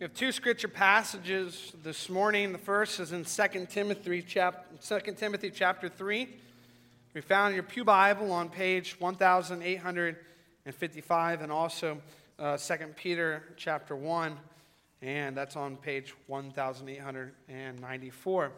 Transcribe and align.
We 0.00 0.02
have 0.02 0.12
two 0.12 0.32
scripture 0.32 0.66
passages 0.66 1.72
this 1.84 2.08
morning. 2.08 2.50
The 2.50 2.58
first 2.58 2.98
is 2.98 3.12
in 3.12 3.24
2 3.24 3.66
Timothy, 3.70 4.22
chap- 4.22 4.66
2 4.82 4.98
Timothy 5.16 5.50
chapter 5.50 5.88
3. 5.88 6.28
We 7.14 7.20
found 7.20 7.54
your 7.54 7.62
Pew 7.62 7.84
Bible 7.84 8.32
on 8.32 8.48
page 8.48 8.96
1855 8.98 11.42
and 11.42 11.52
also 11.52 12.02
uh, 12.40 12.56
2 12.56 12.74
Peter 12.96 13.44
chapter 13.56 13.94
1, 13.94 14.36
and 15.00 15.36
that's 15.36 15.54
on 15.54 15.76
page 15.76 16.12
1894. 16.26 18.50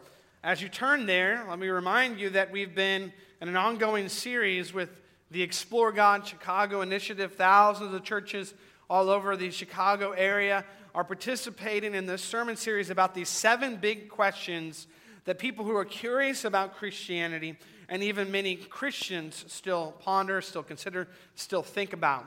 As 0.43 0.59
you 0.59 0.69
turn 0.69 1.05
there, 1.05 1.45
let 1.47 1.59
me 1.59 1.67
remind 1.67 2.19
you 2.19 2.31
that 2.31 2.51
we've 2.51 2.73
been 2.73 3.13
in 3.43 3.47
an 3.47 3.55
ongoing 3.55 4.09
series 4.09 4.73
with 4.73 4.89
the 5.29 5.43
Explore 5.43 5.91
God 5.91 6.25
Chicago 6.25 6.81
initiative. 6.81 7.35
Thousands 7.35 7.93
of 7.93 8.03
churches 8.03 8.55
all 8.89 9.09
over 9.09 9.35
the 9.35 9.51
Chicago 9.51 10.11
area 10.11 10.63
are 10.95 11.03
participating 11.03 11.93
in 11.93 12.05
this 12.05 12.21
sermon 12.21 12.55
series 12.55 12.89
about 12.89 13.13
these 13.13 13.29
seven 13.29 13.75
big 13.75 14.09
questions 14.09 14.87
that 15.25 15.39
people 15.39 15.65
who 15.65 15.75
are 15.75 15.85
curious 15.85 16.45
about 16.45 16.75
Christianity 16.75 17.57
and 17.89 18.01
even 18.01 18.31
many 18.31 18.55
Christians 18.55 19.45
still 19.47 19.93
ponder, 19.99 20.41
still 20.41 20.63
consider, 20.63 21.07
still 21.35 21.63
think 21.63 21.93
about. 21.93 22.25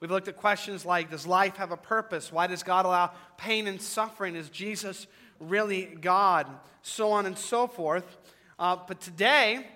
We've 0.00 0.10
looked 0.10 0.28
at 0.28 0.36
questions 0.36 0.84
like 0.84 1.10
Does 1.10 1.26
life 1.26 1.56
have 1.56 1.72
a 1.72 1.76
purpose? 1.76 2.32
Why 2.32 2.46
does 2.46 2.62
God 2.62 2.86
allow 2.86 3.12
pain 3.36 3.66
and 3.66 3.80
suffering? 3.80 4.34
Is 4.34 4.48
Jesus 4.48 5.06
really 5.38 5.84
God? 6.00 6.46
So 6.82 7.12
on 7.12 7.26
and 7.26 7.38
so 7.38 7.66
forth. 7.66 8.18
Uh, 8.58 8.76
but 8.86 9.00
today, 9.00 9.66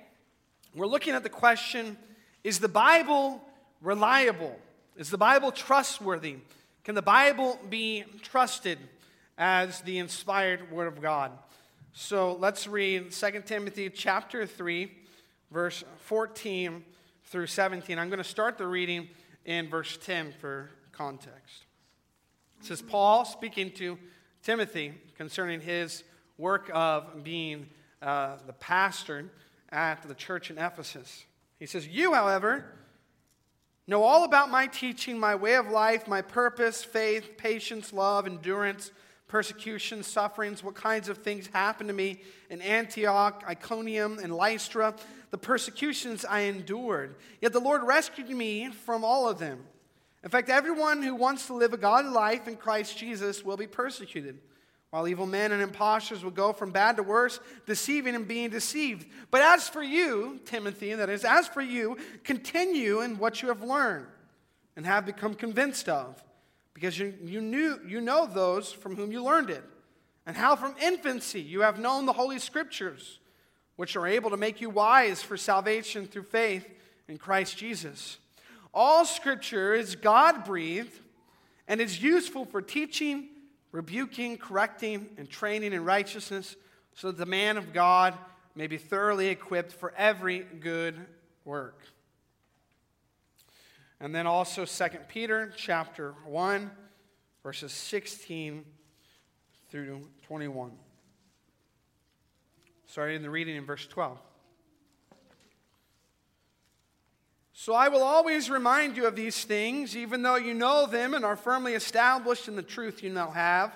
we're 0.75 0.87
looking 0.87 1.15
at 1.15 1.23
the 1.23 1.29
question 1.29 1.97
Is 2.43 2.59
the 2.59 2.69
Bible 2.69 3.41
reliable? 3.81 4.59
Is 4.97 5.11
the 5.11 5.19
Bible 5.19 5.51
trustworthy? 5.51 6.37
Can 6.85 6.95
the 6.95 7.03
Bible 7.03 7.59
be 7.69 8.05
trusted 8.23 8.79
as 9.37 9.81
the 9.81 9.99
inspired 9.99 10.71
Word 10.71 10.87
of 10.87 11.03
God? 11.03 11.33
So 11.93 12.35
let's 12.35 12.69
read 12.69 13.11
2 13.11 13.43
Timothy 13.45 13.91
chapter 13.91 14.47
3, 14.47 14.93
verse 15.51 15.83
14 15.99 16.85
through 17.25 17.49
17. 17.49 17.99
I'm 17.99 18.09
going 18.09 18.19
to 18.19 18.25
start 18.25 18.57
the 18.57 18.69
reading 18.69 19.09
in 19.45 19.69
verse 19.69 19.99
10 20.01 20.33
for 20.41 20.71
context. 20.93 21.65
It 22.61 22.67
says, 22.67 22.81
Paul 22.81 23.25
speaking 23.25 23.73
to 23.73 23.99
Timothy 24.45 24.95
concerning 25.17 25.61
his 25.61 26.05
work 26.39 26.71
of 26.73 27.25
being 27.25 27.67
uh, 28.01 28.37
the 28.47 28.53
pastor 28.53 29.25
at 29.71 30.07
the 30.07 30.15
church 30.15 30.53
in 30.53 30.59
Ephesus. 30.59 31.25
He 31.59 31.67
says, 31.67 31.89
You, 31.89 32.15
however, 32.15 32.67
Know 33.87 34.03
all 34.03 34.25
about 34.25 34.51
my 34.51 34.67
teaching, 34.67 35.19
my 35.19 35.35
way 35.35 35.55
of 35.55 35.69
life, 35.69 36.09
my 36.09 36.23
purpose, 36.23 36.83
faith, 36.83 37.37
patience, 37.37 37.93
love, 37.93 38.27
endurance, 38.27 38.91
persecution, 39.29 40.03
sufferings, 40.03 40.65
what 40.65 40.75
kinds 40.75 41.09
of 41.09 41.19
things 41.19 41.49
happened 41.49 41.89
to 41.89 41.95
me 41.95 42.23
in 42.49 42.63
Antioch, 42.63 43.45
Iconium, 43.47 44.19
and 44.19 44.35
Lystra, 44.35 44.95
the 45.31 45.39
persecutions 45.39 46.25
I 46.25 46.41
endured. 46.41 47.17
Yet 47.41 47.53
the 47.53 47.61
Lord 47.61 47.83
rescued 47.83 48.31
me 48.31 48.71
from 48.71 49.05
all 49.05 49.29
of 49.29 49.39
them. 49.39 49.67
In 50.23 50.31
fact, 50.31 50.49
everyone 50.49 51.03
who 51.03 51.15
wants 51.15 51.47
to 51.49 51.55
live 51.55 51.75
a 51.75 51.77
godly 51.77 52.11
life 52.11 52.49
in 52.49 52.57
Christ 52.57 52.97
Jesus 52.97 53.45
will 53.45 53.59
be 53.59 53.67
persecuted 53.67 54.39
while 54.95 55.09
evil 55.09 55.27
men 55.27 55.51
and 55.51 55.61
impostors 55.61 56.23
will 56.23 56.31
go 56.31 56.53
from 56.53 56.71
bad 56.71 56.95
to 56.95 57.03
worse, 57.03 57.41
deceiving 57.67 58.15
and 58.15 58.29
being 58.29 58.49
deceived. 58.49 59.05
But 59.33 59.41
as 59.41 59.69
for 59.69 59.83
you, 59.83 60.39
Timothy, 60.45 60.93
and 60.93 61.01
that 61.01 61.11
is, 61.11 61.25
as 61.25 61.49
for 61.49 61.63
you, 61.63 61.99
continue 62.23 63.01
in 63.01 63.19
what 63.19 63.43
you 63.43 63.49
have 63.49 63.61
learned 63.61 64.07
and 64.77 64.87
have 64.87 65.05
become 65.05 65.35
convinced 65.35 65.89
of, 65.89 66.23
because 66.75 66.97
you, 66.97 67.13
you, 67.25 67.41
knew, 67.41 67.81
you 67.85 68.01
know 68.01 68.25
those 68.25 68.71
from 68.73 68.95
whom 68.95 69.11
you 69.11 69.25
learned 69.25 69.51
it, 69.51 69.65
and 70.27 70.37
how 70.37 70.55
from 70.55 70.77
infancy 70.81 71.43
you 71.43 71.63
have 71.63 71.81
known 71.81 72.07
the 72.07 72.13
Holy 72.13 72.39
Scriptures, 72.39 73.19
which 73.75 73.97
are 73.97 74.07
able 74.07 74.31
to 74.31 74.37
make 74.37 74.61
you 74.61 74.71
wise 74.71 75.21
for 75.21 75.37
salvation 75.37 76.07
through 76.07 76.23
faith 76.23 76.73
in 77.09 77.19
Christ 77.19 77.59
Jesus. 77.59 78.19
All 78.73 79.05
Scripture 79.05 79.75
is 79.75 79.97
God 79.97 80.45
breathed 80.45 80.97
and 81.67 81.81
is 81.81 82.01
useful 82.01 82.45
for 82.45 82.63
teaching 82.63 83.31
rebuking, 83.75 84.39
correcting, 84.39 85.09
and 85.19 85.29
training 85.29 85.73
in 85.73 85.85
righteousness, 85.85 86.55
so 86.95 87.09
that 87.09 87.17
the 87.17 87.27
man 87.27 87.57
of 87.57 87.73
God 87.73 88.15
may 88.55 88.69
be 88.69 88.79
thoroughly 88.79 89.27
equipped 89.27 89.73
for 89.73 89.93
every 89.97 90.47
good 90.61 90.95
work. 91.45 91.81
And 93.99 94.15
then 94.15 94.29
also 94.29 94.65
2 94.65 94.85
Peter 95.09 95.53
chapter 95.57 96.15
1 96.25 96.71
verses 97.43 97.73
16 97.73 98.65
through 99.71 100.09
21. 100.23 100.71
Starting 102.87 103.23
the 103.23 103.31
reading 103.31 103.57
in 103.57 103.67
verse 103.67 103.89
12. 103.89 104.21
So 107.57 107.73
I 107.73 107.87
will 107.87 108.03
always 108.03 108.51
remind 108.51 108.97
you 108.97 109.07
of 109.07 109.15
these 109.15 109.45
things, 109.45 109.97
even 109.97 110.23
though 110.23 110.35
you 110.35 110.55
know 110.55 110.87
them 110.87 111.15
and 111.15 111.25
are 111.25 111.37
firmly 111.37 111.75
established 111.75 112.49
in 112.49 112.57
the 112.57 112.65
truth 112.65 113.01
you 113.01 113.11
now 113.11 113.31
have. 113.31 113.73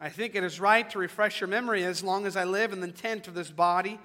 I 0.00 0.08
think 0.08 0.34
it 0.34 0.42
is 0.42 0.58
right 0.58 0.88
to 0.88 0.98
refresh 0.98 1.38
your 1.38 1.48
memory 1.48 1.84
as 1.84 2.02
long 2.02 2.26
as 2.26 2.34
I 2.34 2.44
live 2.44 2.72
in 2.72 2.80
the 2.80 2.88
tent 2.88 3.28
of 3.28 3.34
this 3.34 3.50
body, 3.50 4.00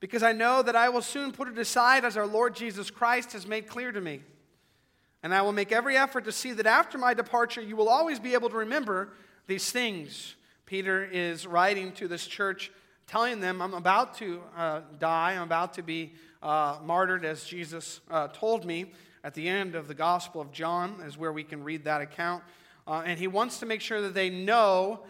because 0.00 0.24
I 0.24 0.32
know 0.32 0.62
that 0.62 0.74
I 0.74 0.88
will 0.88 1.00
soon 1.00 1.30
put 1.30 1.46
it 1.46 1.56
aside 1.58 2.04
as 2.04 2.16
our 2.16 2.26
Lord 2.26 2.56
Jesus 2.56 2.90
Christ 2.90 3.34
has 3.34 3.46
made 3.46 3.68
clear 3.68 3.92
to 3.92 4.00
me. 4.00 4.20
And 5.22 5.32
I 5.32 5.42
will 5.42 5.52
make 5.52 5.70
every 5.70 5.96
effort 5.96 6.24
to 6.24 6.32
see 6.32 6.52
that 6.54 6.66
after 6.66 6.98
my 6.98 7.14
departure, 7.14 7.60
you 7.60 7.76
will 7.76 7.88
always 7.88 8.18
be 8.18 8.34
able 8.34 8.50
to 8.50 8.56
remember 8.56 9.10
these 9.46 9.70
things. 9.70 10.34
Peter 10.66 11.04
is 11.04 11.46
writing 11.46 11.92
to 11.92 12.08
this 12.08 12.26
church, 12.26 12.72
telling 13.10 13.40
them, 13.40 13.60
I'm 13.60 13.74
about 13.74 14.14
to 14.18 14.40
uh, 14.56 14.82
die, 15.00 15.32
I'm 15.32 15.42
about 15.42 15.74
to 15.74 15.82
be 15.82 16.12
uh, 16.44 16.78
martyred, 16.84 17.24
as 17.24 17.42
Jesus 17.42 18.00
uh, 18.08 18.28
told 18.28 18.64
me 18.64 18.92
at 19.24 19.34
the 19.34 19.48
end 19.48 19.74
of 19.74 19.88
the 19.88 19.94
Gospel 19.94 20.40
of 20.40 20.52
John, 20.52 21.02
is 21.04 21.18
where 21.18 21.32
we 21.32 21.42
can 21.42 21.64
read 21.64 21.82
that 21.86 22.00
account. 22.00 22.44
Uh, 22.86 23.02
and 23.04 23.18
he 23.18 23.26
wants 23.26 23.58
to 23.58 23.66
make 23.66 23.80
sure 23.80 24.00
that 24.02 24.14
they 24.14 24.30
know 24.30 25.00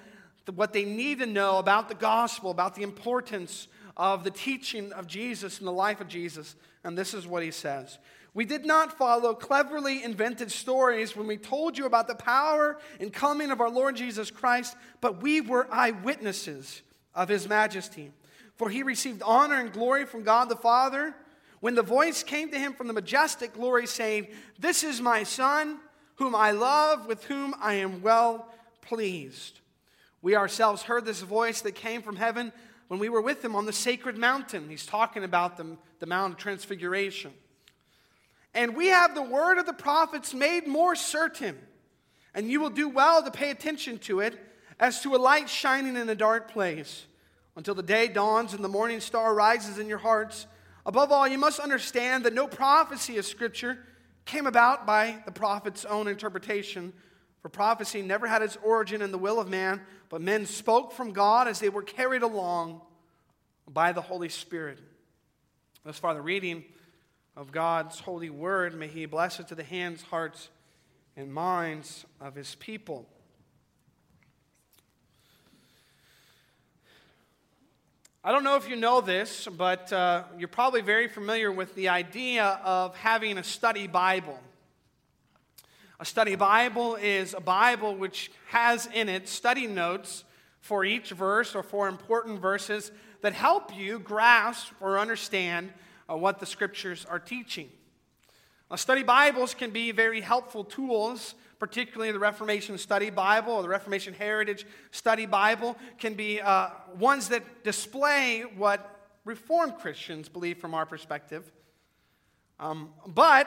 what 0.54 0.72
they 0.72 0.86
need 0.86 1.18
to 1.18 1.26
know 1.26 1.58
about 1.58 1.90
the 1.90 1.94
gospel, 1.94 2.50
about 2.50 2.74
the 2.74 2.82
importance 2.82 3.68
of 3.98 4.24
the 4.24 4.30
teaching 4.30 4.94
of 4.94 5.06
Jesus 5.06 5.58
and 5.58 5.68
the 5.68 5.72
life 5.72 6.00
of 6.00 6.08
Jesus. 6.08 6.56
And 6.82 6.96
this 6.96 7.12
is 7.12 7.26
what 7.26 7.42
he 7.42 7.50
says. 7.50 7.98
We 8.32 8.46
did 8.46 8.64
not 8.64 8.96
follow 8.96 9.34
cleverly 9.34 10.02
invented 10.02 10.50
stories 10.50 11.14
when 11.14 11.26
we 11.26 11.36
told 11.36 11.76
you 11.76 11.84
about 11.84 12.08
the 12.08 12.14
power 12.14 12.78
and 12.98 13.12
coming 13.12 13.50
of 13.50 13.60
our 13.60 13.68
Lord 13.68 13.94
Jesus 13.94 14.30
Christ, 14.30 14.74
but 15.02 15.22
we 15.22 15.42
were 15.42 15.68
eyewitnesses 15.70 16.80
of 17.14 17.28
his 17.28 17.48
majesty. 17.48 18.12
For 18.56 18.68
he 18.68 18.82
received 18.82 19.22
honor 19.22 19.58
and 19.58 19.72
glory 19.72 20.04
from 20.04 20.22
God 20.22 20.48
the 20.48 20.56
Father 20.56 21.14
when 21.60 21.74
the 21.74 21.82
voice 21.82 22.22
came 22.22 22.50
to 22.50 22.58
him 22.58 22.72
from 22.72 22.86
the 22.86 22.92
majestic 22.92 23.54
glory, 23.54 23.86
saying, 23.86 24.28
This 24.58 24.82
is 24.82 25.00
my 25.00 25.22
Son, 25.22 25.78
whom 26.16 26.34
I 26.34 26.50
love, 26.50 27.06
with 27.06 27.24
whom 27.24 27.54
I 27.60 27.74
am 27.74 28.02
well 28.02 28.48
pleased. 28.82 29.60
We 30.22 30.36
ourselves 30.36 30.82
heard 30.82 31.04
this 31.04 31.20
voice 31.22 31.60
that 31.62 31.74
came 31.74 32.02
from 32.02 32.16
heaven 32.16 32.52
when 32.88 32.98
we 32.98 33.08
were 33.08 33.22
with 33.22 33.44
him 33.44 33.54
on 33.54 33.66
the 33.66 33.72
sacred 33.72 34.18
mountain. 34.18 34.68
He's 34.68 34.84
talking 34.84 35.24
about 35.24 35.56
the, 35.56 35.76
the 35.98 36.06
Mount 36.06 36.34
of 36.34 36.38
Transfiguration. 36.38 37.32
And 38.52 38.76
we 38.76 38.88
have 38.88 39.14
the 39.14 39.22
word 39.22 39.58
of 39.58 39.66
the 39.66 39.72
prophets 39.72 40.34
made 40.34 40.66
more 40.66 40.96
certain, 40.96 41.56
and 42.34 42.50
you 42.50 42.60
will 42.60 42.70
do 42.70 42.88
well 42.88 43.22
to 43.22 43.30
pay 43.30 43.50
attention 43.50 43.98
to 44.00 44.20
it 44.20 44.38
as 44.80 45.02
to 45.02 45.14
a 45.14 45.18
light 45.18 45.48
shining 45.48 45.96
in 45.96 46.08
a 46.08 46.14
dark 46.14 46.50
place 46.50 47.06
until 47.54 47.74
the 47.74 47.82
day 47.82 48.08
dawns 48.08 48.54
and 48.54 48.64
the 48.64 48.68
morning 48.68 48.98
star 48.98 49.34
rises 49.34 49.78
in 49.78 49.86
your 49.86 49.98
hearts. 49.98 50.46
Above 50.86 51.12
all, 51.12 51.28
you 51.28 51.38
must 51.38 51.60
understand 51.60 52.24
that 52.24 52.32
no 52.32 52.46
prophecy 52.46 53.18
of 53.18 53.26
Scripture 53.26 53.78
came 54.24 54.46
about 54.46 54.86
by 54.86 55.18
the 55.26 55.32
prophet's 55.32 55.84
own 55.84 56.08
interpretation. 56.08 56.94
For 57.42 57.50
prophecy 57.50 58.00
never 58.00 58.26
had 58.26 58.42
its 58.42 58.56
origin 58.62 59.02
in 59.02 59.12
the 59.12 59.18
will 59.18 59.38
of 59.38 59.48
man, 59.48 59.82
but 60.08 60.22
men 60.22 60.46
spoke 60.46 60.92
from 60.92 61.12
God 61.12 61.46
as 61.46 61.60
they 61.60 61.68
were 61.68 61.82
carried 61.82 62.22
along 62.22 62.80
by 63.68 63.92
the 63.92 64.00
Holy 64.00 64.30
Spirit. 64.30 64.78
Thus 65.84 65.98
far, 65.98 66.14
the 66.14 66.22
reading 66.22 66.64
of 67.36 67.52
God's 67.52 68.00
holy 68.00 68.30
word. 68.30 68.74
May 68.74 68.88
He 68.88 69.04
bless 69.04 69.40
it 69.40 69.48
to 69.48 69.54
the 69.54 69.62
hands, 69.62 70.02
hearts, 70.02 70.48
and 71.16 71.32
minds 71.32 72.06
of 72.20 72.34
His 72.34 72.54
people. 72.54 73.06
I 78.22 78.32
don't 78.32 78.44
know 78.44 78.56
if 78.56 78.68
you 78.68 78.76
know 78.76 79.00
this, 79.00 79.48
but 79.50 79.90
uh, 79.94 80.24
you're 80.36 80.46
probably 80.46 80.82
very 80.82 81.08
familiar 81.08 81.50
with 81.50 81.74
the 81.74 81.88
idea 81.88 82.60
of 82.62 82.94
having 82.96 83.38
a 83.38 83.42
study 83.42 83.86
Bible. 83.86 84.38
A 85.98 86.04
study 86.04 86.34
Bible 86.34 86.96
is 86.96 87.32
a 87.32 87.40
Bible 87.40 87.96
which 87.96 88.30
has 88.48 88.86
in 88.92 89.08
it 89.08 89.26
study 89.26 89.66
notes 89.66 90.24
for 90.60 90.84
each 90.84 91.12
verse 91.12 91.54
or 91.54 91.62
for 91.62 91.88
important 91.88 92.42
verses 92.42 92.92
that 93.22 93.32
help 93.32 93.74
you 93.74 93.98
grasp 93.98 94.70
or 94.82 94.98
understand 94.98 95.72
uh, 96.06 96.14
what 96.14 96.40
the 96.40 96.46
scriptures 96.46 97.06
are 97.06 97.18
teaching. 97.18 97.70
Now, 98.70 98.76
study 98.76 99.02
Bibles 99.02 99.54
can 99.54 99.70
be 99.70 99.92
very 99.92 100.20
helpful 100.20 100.64
tools, 100.64 101.34
particularly 101.60 102.10
the 102.10 102.18
Reformation 102.18 102.76
Study 102.78 103.10
Bible 103.10 103.52
or 103.52 103.62
the 103.62 103.68
Reformation 103.68 104.14
Heritage 104.14 104.66
Study 104.90 105.26
Bible, 105.26 105.76
can 105.98 106.14
be 106.14 106.40
uh, 106.40 106.70
ones 106.98 107.28
that 107.28 107.62
display 107.62 108.40
what 108.56 108.98
Reformed 109.24 109.78
Christians 109.78 110.28
believe 110.28 110.58
from 110.58 110.74
our 110.74 110.86
perspective. 110.86 111.52
Um, 112.58 112.88
but 113.06 113.46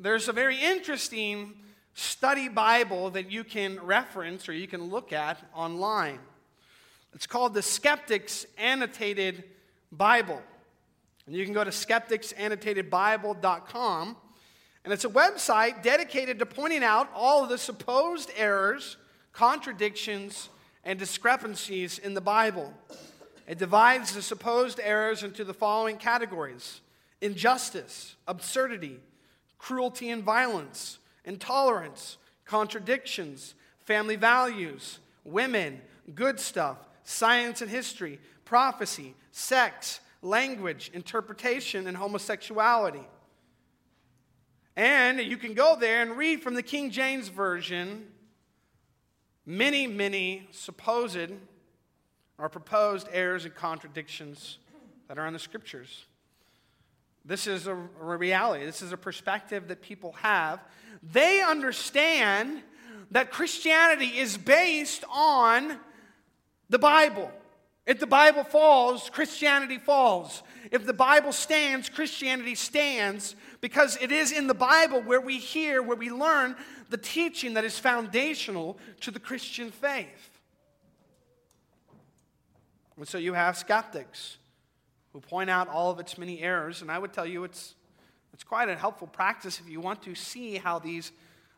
there's 0.00 0.28
a 0.28 0.32
very 0.32 0.60
interesting 0.60 1.54
study 1.92 2.48
Bible 2.48 3.10
that 3.10 3.30
you 3.30 3.44
can 3.44 3.78
reference 3.80 4.48
or 4.48 4.52
you 4.52 4.66
can 4.66 4.90
look 4.90 5.12
at 5.12 5.38
online. 5.54 6.18
It's 7.14 7.26
called 7.26 7.52
the 7.54 7.62
Skeptics 7.62 8.44
Annotated 8.58 9.44
Bible. 9.92 10.42
And 11.26 11.36
you 11.36 11.44
can 11.44 11.54
go 11.54 11.62
to 11.62 11.70
skepticsannotatedbible.com. 11.70 14.16
And 14.84 14.92
it's 14.92 15.04
a 15.04 15.10
website 15.10 15.82
dedicated 15.82 16.38
to 16.38 16.46
pointing 16.46 16.84
out 16.84 17.10
all 17.14 17.42
of 17.42 17.48
the 17.48 17.58
supposed 17.58 18.30
errors, 18.36 18.96
contradictions, 19.32 20.50
and 20.84 20.98
discrepancies 20.98 21.98
in 21.98 22.12
the 22.14 22.20
Bible. 22.20 22.72
It 23.48 23.58
divides 23.58 24.14
the 24.14 24.22
supposed 24.22 24.78
errors 24.82 25.22
into 25.22 25.44
the 25.44 25.54
following 25.54 25.96
categories 25.96 26.80
injustice, 27.20 28.16
absurdity, 28.28 29.00
cruelty 29.58 30.10
and 30.10 30.22
violence, 30.22 30.98
intolerance, 31.24 32.18
contradictions, 32.44 33.54
family 33.84 34.16
values, 34.16 34.98
women, 35.24 35.80
good 36.14 36.38
stuff, 36.38 36.76
science 37.04 37.62
and 37.62 37.70
history, 37.70 38.18
prophecy, 38.44 39.14
sex, 39.32 40.00
language, 40.20 40.90
interpretation, 40.92 41.86
and 41.86 41.96
homosexuality. 41.96 43.06
And 44.76 45.20
you 45.20 45.36
can 45.36 45.54
go 45.54 45.76
there 45.78 46.02
and 46.02 46.16
read 46.16 46.42
from 46.42 46.54
the 46.54 46.62
King 46.62 46.90
James 46.90 47.28
Version 47.28 48.06
many, 49.46 49.86
many 49.86 50.48
supposed 50.50 51.32
or 52.38 52.48
proposed 52.48 53.08
errors 53.12 53.44
and 53.44 53.54
contradictions 53.54 54.58
that 55.08 55.18
are 55.18 55.26
in 55.26 55.32
the 55.32 55.38
scriptures. 55.38 56.06
This 57.24 57.46
is 57.46 57.66
a 57.66 57.74
reality. 57.74 58.64
This 58.66 58.82
is 58.82 58.92
a 58.92 58.96
perspective 58.96 59.68
that 59.68 59.80
people 59.80 60.12
have. 60.12 60.60
They 61.02 61.40
understand 61.40 62.62
that 63.10 63.30
Christianity 63.30 64.18
is 64.18 64.36
based 64.36 65.04
on 65.10 65.78
the 66.68 66.78
Bible. 66.78 67.30
If 67.86 68.00
the 68.00 68.06
Bible 68.06 68.44
falls, 68.44 69.10
Christianity 69.10 69.78
falls. 69.78 70.42
If 70.70 70.86
the 70.86 70.94
Bible 70.94 71.32
stands, 71.32 71.90
Christianity 71.90 72.54
stands 72.54 73.36
because 73.60 73.98
it 74.00 74.10
is 74.10 74.32
in 74.32 74.46
the 74.46 74.54
Bible 74.54 75.02
where 75.02 75.20
we 75.20 75.38
hear, 75.38 75.82
where 75.82 75.96
we 75.96 76.10
learn 76.10 76.56
the 76.88 76.96
teaching 76.96 77.54
that 77.54 77.64
is 77.64 77.78
foundational 77.78 78.78
to 79.00 79.10
the 79.10 79.20
Christian 79.20 79.70
faith. 79.70 80.30
And 82.96 83.06
so 83.06 83.18
you 83.18 83.34
have 83.34 83.58
skeptics 83.58 84.38
who 85.12 85.20
point 85.20 85.50
out 85.50 85.68
all 85.68 85.90
of 85.90 86.00
its 86.00 86.16
many 86.16 86.40
errors. 86.40 86.80
And 86.80 86.90
I 86.90 86.98
would 86.98 87.12
tell 87.12 87.26
you 87.26 87.44
it's, 87.44 87.74
it's 88.32 88.44
quite 88.44 88.68
a 88.68 88.76
helpful 88.76 89.08
practice 89.08 89.60
if 89.60 89.68
you 89.68 89.80
want 89.80 90.02
to 90.02 90.14
see 90.14 90.56
how 90.56 90.78
these 90.78 91.12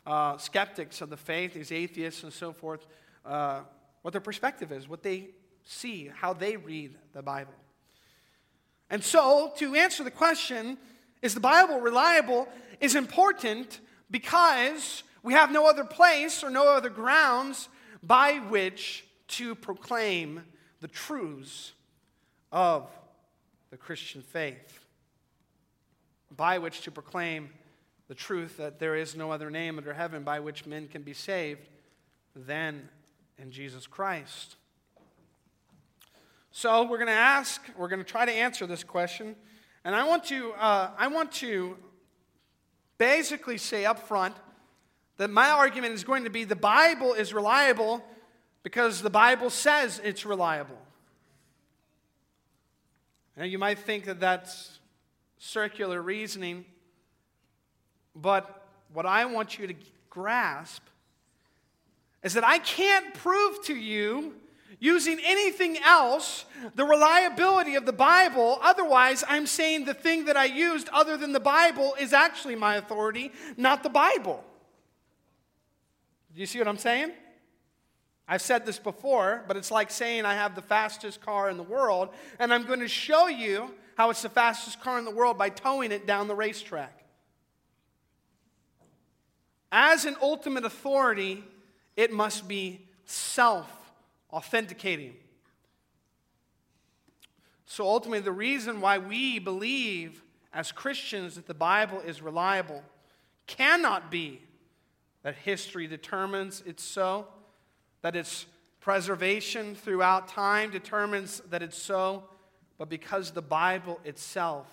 uh, 0.06 0.38
skeptics 0.38 1.00
of 1.00 1.10
the 1.10 1.16
faith, 1.16 1.54
these 1.54 1.70
atheists 1.70 2.24
and 2.24 2.32
so 2.32 2.52
forth, 2.52 2.86
uh, 3.24 3.60
what 4.02 4.10
their 4.12 4.20
perspective 4.20 4.72
is, 4.72 4.88
what 4.88 5.02
they 5.02 5.28
see, 5.66 6.10
how 6.14 6.32
they 6.32 6.56
read 6.56 6.94
the 7.12 7.22
Bible. 7.22 7.52
And 8.88 9.02
so, 9.02 9.52
to 9.58 9.74
answer 9.74 10.04
the 10.04 10.10
question, 10.10 10.78
is 11.20 11.34
the 11.34 11.40
Bible 11.40 11.80
reliable, 11.80 12.48
is 12.80 12.94
important 12.94 13.80
because 14.10 15.02
we 15.22 15.32
have 15.32 15.50
no 15.50 15.68
other 15.68 15.84
place 15.84 16.44
or 16.44 16.50
no 16.50 16.68
other 16.68 16.88
grounds 16.88 17.68
by 18.02 18.34
which 18.48 19.04
to 19.28 19.56
proclaim 19.56 20.44
the 20.80 20.88
truths 20.88 21.72
of 22.52 22.88
the 23.70 23.76
Christian 23.76 24.22
faith, 24.22 24.86
by 26.36 26.58
which 26.58 26.82
to 26.82 26.92
proclaim 26.92 27.50
the 28.06 28.14
truth 28.14 28.56
that 28.58 28.78
there 28.78 28.94
is 28.94 29.16
no 29.16 29.32
other 29.32 29.50
name 29.50 29.78
under 29.78 29.92
heaven 29.92 30.22
by 30.22 30.38
which 30.38 30.64
men 30.64 30.86
can 30.86 31.02
be 31.02 31.12
saved 31.12 31.68
than 32.36 32.88
in 33.36 33.50
Jesus 33.50 33.88
Christ. 33.88 34.54
So 36.58 36.84
we're 36.84 36.96
going 36.96 37.08
to 37.08 37.12
ask, 37.12 37.60
we're 37.76 37.88
going 37.88 38.02
to 38.02 38.10
try 38.10 38.24
to 38.24 38.32
answer 38.32 38.66
this 38.66 38.82
question, 38.82 39.36
and 39.84 39.94
I 39.94 40.08
want 40.08 40.24
to, 40.28 40.54
uh, 40.54 40.88
I 40.96 41.08
want 41.08 41.30
to 41.32 41.76
basically 42.96 43.58
say 43.58 43.84
up 43.84 44.08
front 44.08 44.34
that 45.18 45.28
my 45.28 45.50
argument 45.50 45.92
is 45.92 46.02
going 46.02 46.24
to 46.24 46.30
be 46.30 46.44
the 46.44 46.56
Bible 46.56 47.12
is 47.12 47.34
reliable 47.34 48.02
because 48.62 49.02
the 49.02 49.10
Bible 49.10 49.50
says 49.50 50.00
it's 50.02 50.24
reliable. 50.24 50.78
Now, 53.36 53.44
you 53.44 53.58
might 53.58 53.80
think 53.80 54.06
that 54.06 54.18
that's 54.18 54.78
circular 55.36 56.00
reasoning, 56.00 56.64
but 58.14 58.66
what 58.94 59.04
I 59.04 59.26
want 59.26 59.58
you 59.58 59.66
to 59.66 59.74
grasp 60.08 60.84
is 62.22 62.32
that 62.32 62.44
I 62.44 62.60
can't 62.60 63.12
prove 63.12 63.62
to 63.66 63.76
you 63.76 64.36
using 64.78 65.18
anything 65.24 65.78
else 65.78 66.44
the 66.74 66.84
reliability 66.84 67.74
of 67.74 67.86
the 67.86 67.92
Bible. 67.92 68.58
Otherwise, 68.62 69.24
I'm 69.28 69.46
saying 69.46 69.84
the 69.84 69.94
thing 69.94 70.26
that 70.26 70.36
I 70.36 70.44
used 70.46 70.88
other 70.90 71.16
than 71.16 71.32
the 71.32 71.40
Bible 71.40 71.94
is 71.98 72.12
actually 72.12 72.56
my 72.56 72.76
authority, 72.76 73.32
not 73.56 73.82
the 73.82 73.88
Bible. 73.88 74.44
Do 76.34 76.40
you 76.40 76.46
see 76.46 76.58
what 76.58 76.68
I'm 76.68 76.78
saying? 76.78 77.12
I've 78.28 78.42
said 78.42 78.66
this 78.66 78.78
before, 78.78 79.44
but 79.46 79.56
it's 79.56 79.70
like 79.70 79.90
saying 79.90 80.24
I 80.24 80.34
have 80.34 80.54
the 80.54 80.62
fastest 80.62 81.20
car 81.20 81.48
in 81.48 81.56
the 81.56 81.62
world, 81.62 82.08
and 82.38 82.52
I'm 82.52 82.64
going 82.64 82.80
to 82.80 82.88
show 82.88 83.28
you 83.28 83.72
how 83.96 84.10
it's 84.10 84.22
the 84.22 84.28
fastest 84.28 84.80
car 84.80 84.98
in 84.98 85.04
the 85.04 85.10
world 85.10 85.38
by 85.38 85.48
towing 85.48 85.92
it 85.92 86.06
down 86.06 86.26
the 86.28 86.34
racetrack. 86.34 87.04
As 89.70 90.04
an 90.04 90.16
ultimate 90.20 90.64
authority, 90.64 91.44
it 91.96 92.12
must 92.12 92.46
be 92.48 92.86
self 93.04 93.70
authenticating. 94.32 95.14
So 97.66 97.84
ultimately, 97.84 98.20
the 98.20 98.32
reason 98.32 98.80
why 98.80 98.98
we 98.98 99.38
believe 99.38 100.22
as 100.52 100.72
Christians 100.72 101.34
that 101.34 101.46
the 101.46 101.54
Bible 101.54 102.00
is 102.00 102.22
reliable 102.22 102.82
cannot 103.46 104.10
be 104.10 104.40
that 105.22 105.34
history 105.34 105.86
determines 105.86 106.62
it's 106.66 106.82
so 106.82 107.26
that 108.02 108.14
its 108.14 108.46
preservation 108.80 109.74
throughout 109.74 110.28
time 110.28 110.70
determines 110.70 111.40
that 111.50 111.62
it's 111.62 111.76
so, 111.76 112.22
but 112.78 112.88
because 112.88 113.32
the 113.32 113.42
Bible 113.42 114.00
itself 114.04 114.66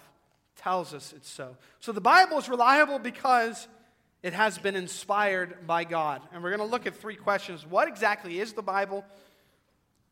tells 0.56 0.94
us 0.94 1.13
it's 1.18 1.30
so. 1.30 1.58
So 1.80 1.92
the 1.92 2.01
Bible 2.01 2.38
is 2.38 2.48
reliable 2.48 3.00
because 3.00 3.68
it 4.22 4.34
has 4.34 4.58
been 4.58 4.75
inspired 4.75 5.66
by 5.66 5.84
God. 5.84 6.22
And 6.32 6.44
we're 6.44 6.56
going 6.56 6.68
to 6.68 6.72
look 6.72 6.86
at 6.86 6.96
three 6.96 7.16
questions. 7.16 7.66
What 7.66 7.88
exactly 7.88 8.39
is 8.39 8.54
the 8.54 8.62
Bible? 8.62 9.04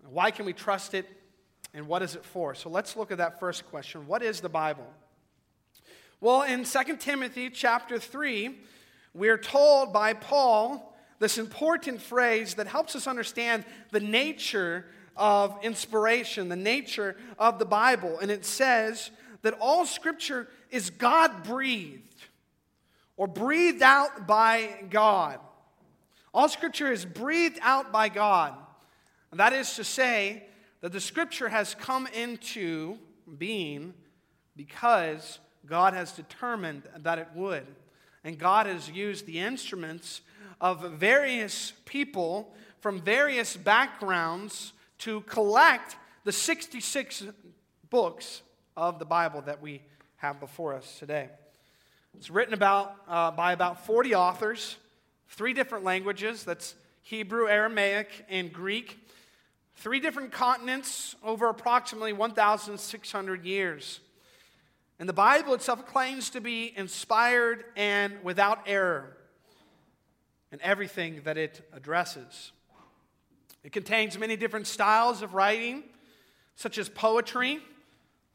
Why 0.10 0.32
can 0.32 0.46
we 0.46 0.54
trust 0.54 0.94
it? 0.94 1.08
And 1.74 1.88
what 1.88 2.02
is 2.02 2.16
it 2.16 2.26
for? 2.26 2.54
So 2.54 2.70
let's 2.70 2.96
look 2.96 3.12
at 3.12 3.20
that 3.20 3.40
first 3.40 3.66
question. 3.70 4.08
What 4.08 4.22
is 4.22 4.42
the 4.42 4.50
Bible? 4.50 4.88
Well, 6.20 6.44
in 6.44 6.66
2 6.66 6.98
Timothy 6.98 7.50
chapter 7.50 7.98
3, 7.98 8.58
we're 9.14 9.38
told 9.38 9.94
by 9.94 10.14
Paul 10.14 10.96
this 11.20 11.38
important 11.38 12.02
phrase 12.02 12.56
that 12.56 12.68
helps 12.68 12.96
us 12.96 13.08
understand 13.08 13.64
the 13.92 14.00
nature 14.00 14.86
of 15.16 15.58
inspiration, 15.64 16.50
the 16.50 16.56
nature 16.56 17.16
of 17.38 17.60
the 17.60 17.66
Bible. 17.66 18.20
And 18.20 18.32
it 18.32 18.46
says 18.46 19.12
that 19.42 19.56
all 19.60 19.86
scripture 19.86 20.48
is 20.70 20.90
God 20.90 21.44
breathed 21.44 22.24
or 23.18 23.28
breathed 23.28 23.82
out 23.82 24.28
by 24.28 24.84
God. 24.90 25.40
All 26.34 26.50
scripture 26.50 26.92
is 26.92 27.06
breathed 27.06 27.60
out 27.62 27.92
by 27.92 28.10
God. 28.10 28.56
And 29.32 29.40
that 29.40 29.54
is 29.54 29.76
to 29.76 29.84
say 29.84 30.44
that 30.82 30.92
the 30.92 31.00
scripture 31.00 31.50
has 31.50 31.74
come 31.74 32.08
into 32.08 32.98
being 33.38 33.94
because 34.56 35.40
God 35.66 35.94
has 35.94 36.12
determined 36.12 36.84
that 36.98 37.18
it 37.18 37.30
would. 37.34 37.66
And 38.24 38.38
God 38.38 38.66
has 38.66 38.90
used 38.90 39.26
the 39.26 39.40
instruments 39.40 40.22
of 40.60 40.92
various 40.92 41.74
people 41.86 42.54
from 42.80 43.02
various 43.02 43.56
backgrounds 43.56 44.74
to 45.00 45.22
collect 45.22 45.96
the 46.24 46.32
66 46.32 47.26
books 47.90 48.42
of 48.78 49.00
the 49.00 49.06
Bible 49.06 49.42
that 49.42 49.62
we 49.62 49.82
have 50.18 50.40
before 50.40 50.74
us 50.74 51.00
today. 51.00 51.30
It's 52.16 52.30
written 52.30 52.54
about, 52.54 52.96
uh, 53.08 53.32
by 53.32 53.54
about 53.54 53.86
40 53.86 54.14
authors, 54.14 54.78
three 55.30 55.54
different 55.54 55.84
languages 55.84 56.44
that's 56.44 56.76
Hebrew, 57.02 57.48
Aramaic, 57.48 58.26
and 58.30 58.54
Greek. 58.54 59.01
Three 59.82 60.00
different 60.00 60.32
continents 60.32 61.16
over 61.24 61.50
approximately 61.50 62.14
1,600 62.14 63.44
years. 63.44 64.00
And 65.00 65.10
the 65.10 65.14
Bible 65.14 65.56
itself 65.56 65.88
claims 65.88 66.30
to 66.30 66.40
be 66.40 66.72
inspired 66.78 67.66
and 67.76 68.24
without 68.24 68.60
error. 68.68 69.18
in 70.52 70.62
everything 70.62 71.22
that 71.24 71.38
it 71.38 71.68
addresses. 71.74 72.52
It 73.64 73.72
contains 73.72 74.20
many 74.20 74.36
different 74.36 74.68
styles 74.68 75.24
of 75.24 75.34
writing, 75.34 75.84
such 76.56 76.78
as 76.78 76.90
poetry, 76.90 77.60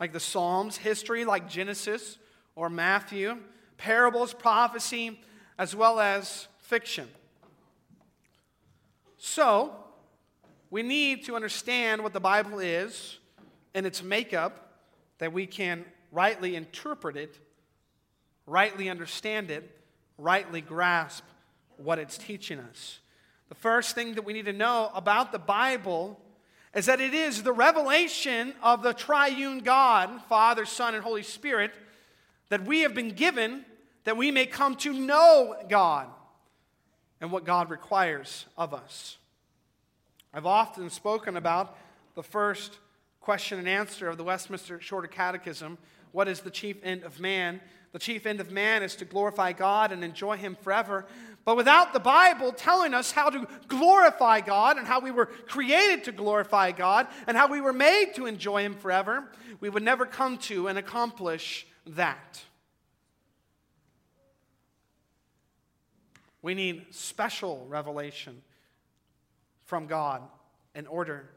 like 0.00 0.12
the 0.12 0.18
Psalms, 0.18 0.78
history, 0.78 1.24
like 1.24 1.48
Genesis 1.48 2.18
or 2.56 2.70
Matthew, 2.70 3.36
parables, 3.76 4.32
prophecy, 4.32 5.20
as 5.58 5.76
well 5.76 6.00
as 6.00 6.48
fiction. 6.58 7.06
So, 9.18 9.85
we 10.76 10.82
need 10.82 11.24
to 11.24 11.34
understand 11.34 12.02
what 12.02 12.12
the 12.12 12.20
Bible 12.20 12.58
is 12.58 13.18
and 13.72 13.86
its 13.86 14.02
makeup 14.02 14.74
that 15.16 15.32
we 15.32 15.46
can 15.46 15.86
rightly 16.12 16.54
interpret 16.54 17.16
it, 17.16 17.38
rightly 18.44 18.90
understand 18.90 19.50
it, 19.50 19.74
rightly 20.18 20.60
grasp 20.60 21.24
what 21.78 21.98
it's 21.98 22.18
teaching 22.18 22.58
us. 22.58 22.98
The 23.48 23.54
first 23.54 23.94
thing 23.94 24.16
that 24.16 24.26
we 24.26 24.34
need 24.34 24.44
to 24.44 24.52
know 24.52 24.90
about 24.94 25.32
the 25.32 25.38
Bible 25.38 26.20
is 26.74 26.84
that 26.84 27.00
it 27.00 27.14
is 27.14 27.42
the 27.42 27.54
revelation 27.54 28.52
of 28.62 28.82
the 28.82 28.92
triune 28.92 29.60
God, 29.60 30.10
Father, 30.28 30.66
Son, 30.66 30.94
and 30.94 31.02
Holy 31.02 31.22
Spirit, 31.22 31.72
that 32.50 32.66
we 32.66 32.80
have 32.80 32.92
been 32.92 33.12
given 33.12 33.64
that 34.04 34.18
we 34.18 34.30
may 34.30 34.44
come 34.44 34.74
to 34.74 34.92
know 34.92 35.56
God 35.70 36.08
and 37.22 37.32
what 37.32 37.46
God 37.46 37.70
requires 37.70 38.44
of 38.58 38.74
us. 38.74 39.16
I've 40.36 40.44
often 40.44 40.90
spoken 40.90 41.38
about 41.38 41.78
the 42.14 42.22
first 42.22 42.76
question 43.22 43.58
and 43.58 43.66
answer 43.66 44.06
of 44.06 44.18
the 44.18 44.24
Westminster 44.24 44.78
Shorter 44.82 45.08
Catechism 45.08 45.78
what 46.12 46.28
is 46.28 46.40
the 46.40 46.50
chief 46.50 46.76
end 46.82 47.04
of 47.04 47.18
man? 47.18 47.58
The 47.92 47.98
chief 47.98 48.26
end 48.26 48.40
of 48.40 48.50
man 48.50 48.82
is 48.82 48.96
to 48.96 49.06
glorify 49.06 49.52
God 49.52 49.92
and 49.92 50.04
enjoy 50.04 50.36
Him 50.36 50.54
forever. 50.60 51.06
But 51.46 51.56
without 51.56 51.94
the 51.94 52.00
Bible 52.00 52.52
telling 52.52 52.92
us 52.92 53.12
how 53.12 53.30
to 53.30 53.48
glorify 53.68 54.42
God 54.42 54.76
and 54.76 54.86
how 54.86 55.00
we 55.00 55.10
were 55.10 55.24
created 55.24 56.04
to 56.04 56.12
glorify 56.12 56.70
God 56.72 57.06
and 57.26 57.34
how 57.34 57.48
we 57.48 57.62
were 57.62 57.72
made 57.72 58.12
to 58.16 58.26
enjoy 58.26 58.62
Him 58.62 58.74
forever, 58.74 59.24
we 59.60 59.70
would 59.70 59.82
never 59.82 60.04
come 60.04 60.36
to 60.38 60.68
and 60.68 60.78
accomplish 60.78 61.66
that. 61.86 62.42
We 66.42 66.52
need 66.52 66.86
special 66.90 67.64
revelation 67.70 68.42
from 69.66 69.86
God 69.86 70.22
in 70.74 70.86
order 70.86 71.28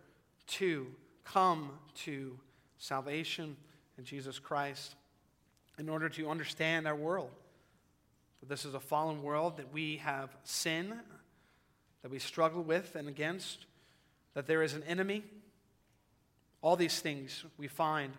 to 0.47 0.87
come 1.25 1.71
to 1.95 2.39
salvation 2.77 3.57
in 3.97 4.05
Jesus 4.05 4.39
Christ, 4.39 4.95
in 5.77 5.89
order 5.89 6.09
to 6.09 6.29
understand 6.29 6.87
our 6.87 6.95
world. 6.95 7.31
That 8.39 8.49
this 8.49 8.65
is 8.65 8.73
a 8.73 8.79
fallen 8.79 9.21
world, 9.21 9.57
that 9.57 9.73
we 9.73 9.97
have 9.97 10.29
sin, 10.43 10.93
that 12.01 12.11
we 12.11 12.19
struggle 12.19 12.63
with 12.63 12.95
and 12.95 13.09
against, 13.09 13.65
that 14.33 14.47
there 14.47 14.63
is 14.63 14.73
an 14.73 14.83
enemy. 14.83 15.23
All 16.61 16.75
these 16.75 16.99
things 16.99 17.43
we 17.57 17.67
find 17.67 18.13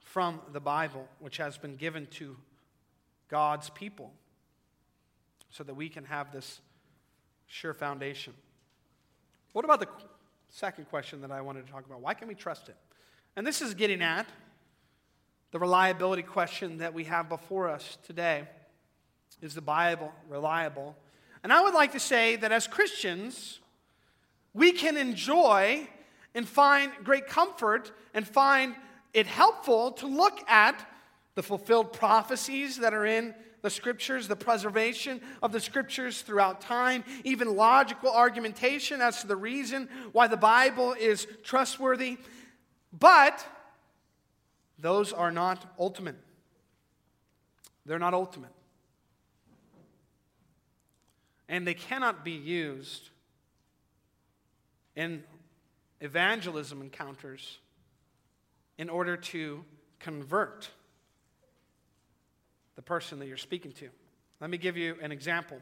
from 0.00 0.40
the 0.52 0.60
Bible, 0.60 1.08
which 1.18 1.38
has 1.38 1.58
been 1.58 1.76
given 1.76 2.06
to 2.12 2.36
God's 3.28 3.70
people 3.70 4.12
so 5.50 5.64
that 5.64 5.74
we 5.74 5.88
can 5.88 6.04
have 6.04 6.32
this 6.32 6.60
sure 7.46 7.74
foundation. 7.74 8.34
What 9.52 9.64
about 9.64 9.80
the 9.80 9.88
second 10.48 10.88
question 10.88 11.20
that 11.22 11.30
I 11.30 11.40
wanted 11.40 11.66
to 11.66 11.72
talk 11.72 11.86
about? 11.86 12.00
Why 12.00 12.14
can 12.14 12.28
we 12.28 12.34
trust 12.34 12.68
it? 12.68 12.76
And 13.36 13.46
this 13.46 13.62
is 13.62 13.74
getting 13.74 14.02
at 14.02 14.26
the 15.50 15.58
reliability 15.58 16.22
question 16.22 16.78
that 16.78 16.92
we 16.92 17.04
have 17.04 17.28
before 17.28 17.68
us 17.68 17.98
today. 18.06 18.44
Is 19.40 19.54
the 19.54 19.60
Bible 19.60 20.12
reliable? 20.28 20.96
And 21.42 21.52
I 21.52 21.62
would 21.62 21.74
like 21.74 21.92
to 21.92 22.00
say 22.00 22.36
that 22.36 22.52
as 22.52 22.66
Christians, 22.66 23.60
we 24.52 24.72
can 24.72 24.96
enjoy 24.96 25.88
and 26.34 26.46
find 26.46 26.92
great 27.04 27.26
comfort 27.26 27.92
and 28.12 28.26
find 28.26 28.74
it 29.14 29.26
helpful 29.26 29.92
to 29.92 30.06
look 30.06 30.40
at 30.48 30.86
the 31.34 31.42
fulfilled 31.42 31.92
prophecies 31.92 32.78
that 32.78 32.92
are 32.92 33.06
in 33.06 33.34
the 33.62 33.70
scriptures, 33.70 34.28
the 34.28 34.36
preservation 34.36 35.20
of 35.42 35.52
the 35.52 35.60
scriptures 35.60 36.22
throughout 36.22 36.60
time, 36.60 37.04
even 37.24 37.56
logical 37.56 38.10
argumentation 38.10 39.00
as 39.00 39.20
to 39.20 39.26
the 39.26 39.36
reason 39.36 39.88
why 40.12 40.26
the 40.26 40.36
Bible 40.36 40.94
is 40.98 41.26
trustworthy. 41.42 42.18
But 42.92 43.44
those 44.78 45.12
are 45.12 45.32
not 45.32 45.74
ultimate. 45.78 46.16
They're 47.84 47.98
not 47.98 48.14
ultimate. 48.14 48.52
And 51.48 51.66
they 51.66 51.74
cannot 51.74 52.24
be 52.24 52.32
used 52.32 53.08
in 54.94 55.24
evangelism 56.00 56.82
encounters 56.82 57.58
in 58.76 58.88
order 58.88 59.16
to 59.16 59.64
convert 59.98 60.70
the 62.78 62.82
person 62.82 63.18
that 63.18 63.26
you're 63.26 63.36
speaking 63.36 63.72
to. 63.72 63.88
Let 64.40 64.50
me 64.50 64.56
give 64.56 64.76
you 64.76 64.94
an 65.02 65.10
example. 65.10 65.58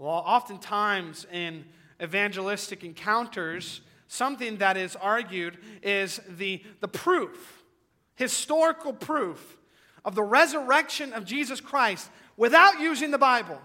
Well, 0.00 0.10
oftentimes 0.26 1.28
in 1.32 1.64
evangelistic 2.02 2.82
encounters, 2.82 3.82
something 4.08 4.56
that 4.56 4.76
is 4.76 4.96
argued 4.96 5.58
is 5.80 6.20
the, 6.28 6.60
the 6.80 6.88
proof, 6.88 7.62
historical 8.16 8.92
proof 8.92 9.58
of 10.04 10.16
the 10.16 10.24
resurrection 10.24 11.12
of 11.12 11.24
Jesus 11.24 11.60
Christ 11.60 12.10
without 12.36 12.80
using 12.80 13.12
the 13.12 13.18
Bible. 13.18 13.60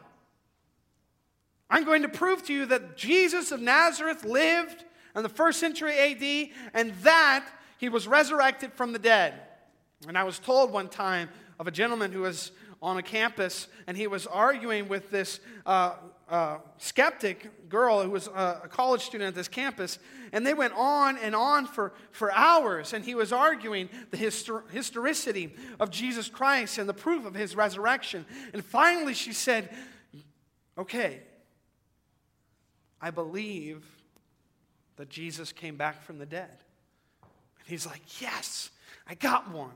I'm 1.71 1.85
going 1.85 2.03
to 2.03 2.09
prove 2.09 2.43
to 2.43 2.53
you 2.53 2.67
that 2.67 2.95
Jesus 2.95 3.51
of 3.51 3.61
Nazareth 3.61 4.25
lived 4.25 4.85
in 5.15 5.23
the 5.23 5.29
first 5.29 5.59
century 5.59 5.97
AD 5.97 6.49
and 6.75 6.93
that 7.01 7.49
he 7.79 7.89
was 7.89 8.07
resurrected 8.07 8.73
from 8.73 8.93
the 8.93 8.99
dead. 8.99 9.41
And 10.07 10.17
I 10.17 10.23
was 10.23 10.37
told 10.37 10.71
one 10.71 10.89
time 10.89 11.29
of 11.59 11.67
a 11.67 11.71
gentleman 11.71 12.11
who 12.11 12.21
was 12.21 12.51
on 12.81 12.97
a 12.97 13.03
campus 13.03 13.67
and 13.87 13.95
he 13.95 14.07
was 14.07 14.27
arguing 14.27 14.89
with 14.89 15.09
this 15.09 15.39
uh, 15.65 15.95
uh, 16.29 16.57
skeptic 16.77 17.69
girl 17.69 18.03
who 18.03 18.09
was 18.09 18.27
a, 18.27 18.67
college 18.69 19.01
student 19.01 19.29
at 19.29 19.35
this 19.35 19.47
campus. 19.47 19.99
And 20.31 20.45
they 20.45 20.53
went 20.53 20.73
on 20.75 21.17
and 21.17 21.35
on 21.35 21.65
for, 21.65 21.93
for 22.11 22.31
hours. 22.33 22.93
And 22.93 23.05
he 23.05 23.15
was 23.15 23.31
arguing 23.31 23.87
the 24.11 24.17
histor- 24.17 24.69
historicity 24.71 25.53
of 25.79 25.91
Jesus 25.91 26.27
Christ 26.27 26.77
and 26.77 26.89
the 26.89 26.93
proof 26.93 27.25
of 27.25 27.35
his 27.35 27.55
resurrection. 27.55 28.25
And 28.51 28.63
finally, 28.65 29.13
she 29.13 29.31
said, 29.31 29.69
Okay, 30.77 31.21
I 32.99 33.11
believe 33.11 33.85
that 34.95 35.09
Jesus 35.09 35.51
came 35.51 35.75
back 35.75 36.01
from 36.03 36.17
the 36.17 36.25
dead. 36.25 36.49
And 37.59 37.67
he's 37.67 37.85
like, 37.85 38.21
Yes, 38.21 38.71
I 39.07 39.13
got 39.13 39.51
one. 39.51 39.71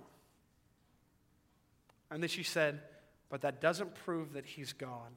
And 2.09 2.21
then 2.21 2.29
she 2.29 2.43
said, 2.43 2.81
But 3.29 3.41
that 3.41 3.61
doesn't 3.61 3.95
prove 3.95 4.33
that 4.33 4.45
he's 4.45 4.73
God. 4.73 5.11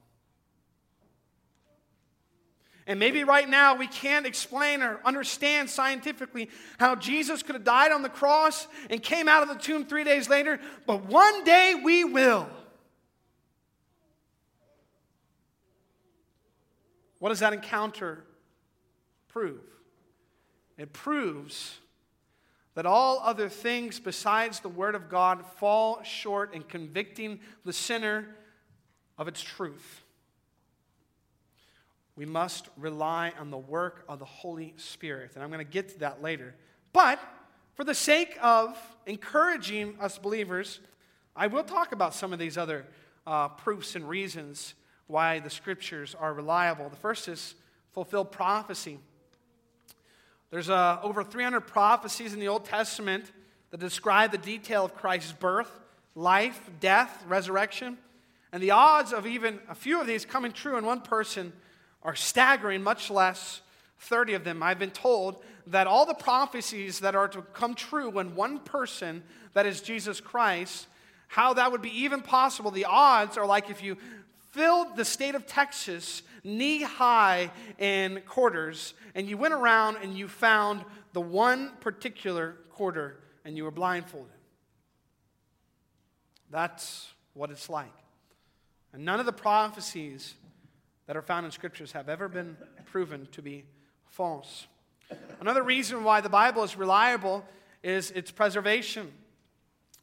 And 2.87 2.99
maybe 2.99 3.23
right 3.23 3.47
now 3.47 3.75
we 3.75 3.87
can't 3.87 4.25
explain 4.25 4.81
or 4.81 4.99
understand 5.05 5.69
scientifically 5.69 6.49
how 6.79 6.95
Jesus 6.95 7.43
could 7.43 7.55
have 7.55 7.63
died 7.63 7.91
on 7.91 8.01
the 8.01 8.09
cross 8.09 8.67
and 8.89 9.01
came 9.01 9.27
out 9.27 9.43
of 9.43 9.49
the 9.49 9.55
tomb 9.55 9.85
three 9.85 10.03
days 10.03 10.27
later, 10.29 10.59
but 10.87 11.05
one 11.05 11.43
day 11.43 11.75
we 11.81 12.03
will. 12.03 12.49
What 17.19 17.29
does 17.29 17.39
that 17.39 17.53
encounter 17.53 18.23
prove? 19.27 19.61
It 20.75 20.91
proves 20.91 21.77
that 22.75 22.85
all 22.85 23.19
other 23.23 23.49
things 23.49 23.99
besides 23.99 24.59
the 24.59 24.69
Word 24.69 24.95
of 24.95 25.09
God 25.09 25.45
fall 25.57 26.01
short 26.03 26.53
in 26.53 26.63
convicting 26.63 27.39
the 27.65 27.73
sinner 27.73 28.35
of 29.17 29.27
its 29.27 29.41
truth. 29.41 30.03
We 32.15 32.25
must 32.25 32.69
rely 32.77 33.33
on 33.39 33.51
the 33.51 33.57
work 33.57 34.05
of 34.07 34.19
the 34.19 34.25
Holy 34.25 34.73
Spirit. 34.77 35.31
And 35.35 35.43
I'm 35.43 35.49
going 35.49 35.65
to 35.65 35.71
get 35.71 35.89
to 35.89 35.99
that 35.99 36.21
later. 36.21 36.55
But 36.93 37.19
for 37.73 37.83
the 37.83 37.95
sake 37.95 38.37
of 38.41 38.77
encouraging 39.05 39.97
us 39.99 40.17
believers, 40.17 40.79
I 41.35 41.47
will 41.47 41.63
talk 41.63 41.93
about 41.93 42.13
some 42.13 42.33
of 42.33 42.39
these 42.39 42.57
other 42.57 42.85
uh, 43.25 43.49
proofs 43.49 43.95
and 43.95 44.07
reasons 44.07 44.75
why 45.07 45.39
the 45.39 45.49
scriptures 45.49 46.15
are 46.19 46.33
reliable. 46.33 46.89
The 46.89 46.95
first 46.95 47.27
is 47.27 47.55
fulfilled 47.91 48.31
prophecy. 48.31 48.99
There's 50.51 50.69
uh, 50.69 50.99
over 51.01 51.23
300 51.23 51.61
prophecies 51.61 52.33
in 52.33 52.39
the 52.41 52.49
Old 52.49 52.65
Testament 52.65 53.31
that 53.71 53.79
describe 53.79 54.31
the 54.31 54.37
detail 54.37 54.83
of 54.83 54.93
Christ's 54.93 55.31
birth, 55.31 55.79
life, 56.13 56.69
death, 56.81 57.23
resurrection. 57.25 57.97
And 58.51 58.61
the 58.61 58.71
odds 58.71 59.13
of 59.13 59.25
even 59.25 59.59
a 59.69 59.75
few 59.75 60.01
of 60.01 60.07
these 60.07 60.25
coming 60.25 60.51
true 60.51 60.77
in 60.77 60.85
one 60.85 60.99
person 60.99 61.53
are 62.03 62.15
staggering, 62.15 62.83
much 62.83 63.09
less 63.09 63.61
30 63.99 64.33
of 64.33 64.43
them. 64.43 64.61
I've 64.61 64.77
been 64.77 64.91
told 64.91 65.41
that 65.67 65.87
all 65.87 66.05
the 66.05 66.13
prophecies 66.13 66.99
that 66.99 67.15
are 67.15 67.29
to 67.29 67.43
come 67.53 67.73
true 67.73 68.09
when 68.09 68.35
one 68.35 68.59
person, 68.59 69.23
that 69.53 69.65
is 69.65 69.79
Jesus 69.79 70.19
Christ, 70.19 70.87
how 71.29 71.53
that 71.53 71.71
would 71.71 71.81
be 71.81 72.01
even 72.01 72.21
possible, 72.21 72.71
the 72.71 72.85
odds 72.85 73.37
are 73.37 73.45
like 73.45 73.69
if 73.69 73.81
you 73.81 73.97
filled 74.51 74.97
the 74.97 75.05
state 75.05 75.33
of 75.33 75.45
Texas 75.45 76.23
knee 76.43 76.81
high 76.81 77.51
in 77.77 78.21
quarters, 78.25 78.93
and 79.15 79.27
you 79.27 79.37
went 79.37 79.53
around 79.53 79.97
and 80.01 80.17
you 80.17 80.27
found 80.27 80.83
the 81.13 81.21
one 81.21 81.71
particular 81.79 82.57
quarter 82.71 83.19
and 83.45 83.57
you 83.57 83.63
were 83.63 83.71
blindfolded. 83.71 84.31
That's 86.49 87.07
what 87.33 87.51
it's 87.51 87.69
like. 87.69 87.93
And 88.93 89.05
none 89.05 89.19
of 89.19 89.25
the 89.25 89.33
prophecies 89.33 90.35
that 91.07 91.15
are 91.15 91.21
found 91.21 91.45
in 91.45 91.51
scriptures 91.51 91.91
have 91.93 92.09
ever 92.09 92.27
been 92.27 92.57
proven 92.85 93.27
to 93.31 93.41
be 93.41 93.65
false. 94.09 94.67
Another 95.39 95.63
reason 95.63 96.03
why 96.03 96.21
the 96.21 96.29
Bible 96.29 96.63
is 96.63 96.75
reliable 96.75 97.45
is 97.83 98.11
its 98.11 98.31
preservation. 98.31 99.11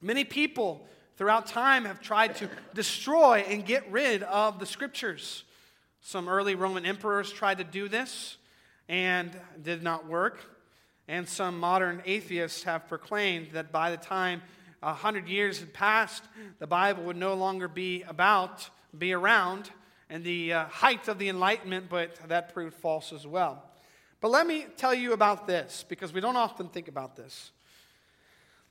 Many 0.00 0.24
people 0.24 0.86
throughout 1.16 1.46
time 1.46 1.84
have 1.84 2.00
tried 2.00 2.36
to 2.36 2.48
destroy 2.74 3.44
and 3.48 3.64
get 3.64 3.90
rid 3.90 4.22
of 4.22 4.58
the 4.58 4.66
scriptures. 4.66 5.44
Some 6.00 6.28
early 6.28 6.54
Roman 6.54 6.86
emperors 6.86 7.32
tried 7.32 7.58
to 7.58 7.64
do 7.64 7.88
this 7.88 8.36
and 8.88 9.30
did 9.62 9.82
not 9.82 10.06
work. 10.06 10.38
And 11.06 11.28
some 11.28 11.58
modern 11.58 12.02
atheists 12.04 12.64
have 12.64 12.86
proclaimed 12.86 13.52
that 13.52 13.72
by 13.72 13.90
the 13.90 13.96
time 13.96 14.42
a 14.82 14.92
hundred 14.92 15.28
years 15.28 15.60
had 15.60 15.72
passed, 15.72 16.22
the 16.58 16.66
Bible 16.66 17.02
would 17.04 17.16
no 17.16 17.34
longer 17.34 17.66
be 17.66 18.02
about, 18.02 18.68
be 18.96 19.12
around, 19.12 19.70
and 20.10 20.22
the 20.22 20.52
uh, 20.52 20.64
height 20.66 21.08
of 21.08 21.18
the 21.18 21.28
Enlightenment, 21.28 21.88
but 21.88 22.16
that 22.28 22.52
proved 22.52 22.74
false 22.74 23.12
as 23.12 23.26
well. 23.26 23.62
But 24.20 24.30
let 24.30 24.46
me 24.46 24.66
tell 24.76 24.94
you 24.94 25.12
about 25.12 25.46
this, 25.46 25.84
because 25.88 26.12
we 26.12 26.20
don't 26.20 26.36
often 26.36 26.68
think 26.68 26.88
about 26.88 27.16
this. 27.16 27.52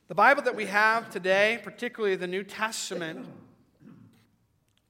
The 0.08 0.14
Bible 0.14 0.42
that 0.42 0.56
we 0.56 0.66
have 0.66 1.10
today, 1.10 1.60
particularly 1.62 2.16
the 2.16 2.26
New 2.26 2.42
Testament, 2.42 3.26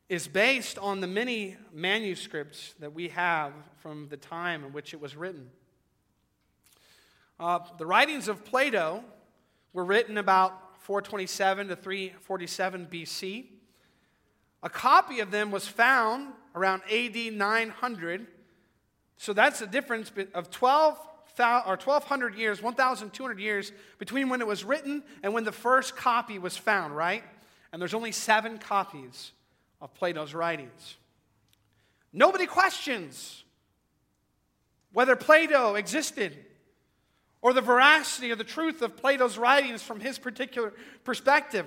is 0.09 0.27
based 0.27 0.79
on 0.79 1.01
the 1.01 1.07
many 1.07 1.57
manuscripts 1.73 2.75
that 2.81 2.95
we 2.95 3.09
have 3.09 3.53
from 3.83 4.09
the 4.09 4.17
time 4.17 4.65
in 4.65 4.73
which 4.73 4.95
it 4.95 5.01
was 5.01 5.15
written. 5.15 5.51
Uh, 7.39 7.61
the 7.77 7.85
writings 7.85 8.27
of 8.27 8.45
Plato 8.45 9.05
were 9.73 9.85
written 9.85 10.17
about 10.17 10.83
427 10.83 11.69
to 11.69 11.77
347 11.77 12.87
BC. 12.91 13.47
A 14.63 14.71
copy 14.71 15.21
of 15.21 15.31
them 15.31 15.51
was 15.51 15.69
found 15.69 16.33
around 16.55 16.83
AD 16.91 17.15
900. 17.15 18.27
So 19.19 19.33
that's 19.33 19.61
a 19.61 19.67
difference 19.67 20.11
of 20.35 20.51
12 20.51 20.99
or 21.39 21.77
1200 21.77 22.35
years, 22.35 22.61
1200 22.61 23.39
years 23.39 23.73
between 23.99 24.29
when 24.29 24.41
it 24.41 24.47
was 24.47 24.65
written 24.65 25.05
and 25.23 25.33
when 25.35 25.45
the 25.45 25.53
first 25.53 25.97
copy 25.97 26.39
was 26.39 26.57
found, 26.57 26.97
right? 26.97 27.23
And 27.73 27.81
there's 27.81 27.95
only 27.95 28.11
seven 28.11 28.59
copies 28.59 29.33
of 29.81 29.95
Plato's 29.95 30.35
writings. 30.35 30.97
Nobody 32.13 32.47
questions 32.47 33.45
whether 34.93 35.15
Plato 35.17 35.75
existed 35.75 36.37
or 37.41 37.53
the 37.53 37.61
veracity 37.61 38.33
or 38.33 38.37
the 38.37 38.45
truth 38.45 38.83
of 38.83 38.97
Plato's 38.97 39.39
writings 39.39 39.83
from 39.83 40.01
his 40.01 40.19
particular 40.19 40.73
perspective. 41.05 41.67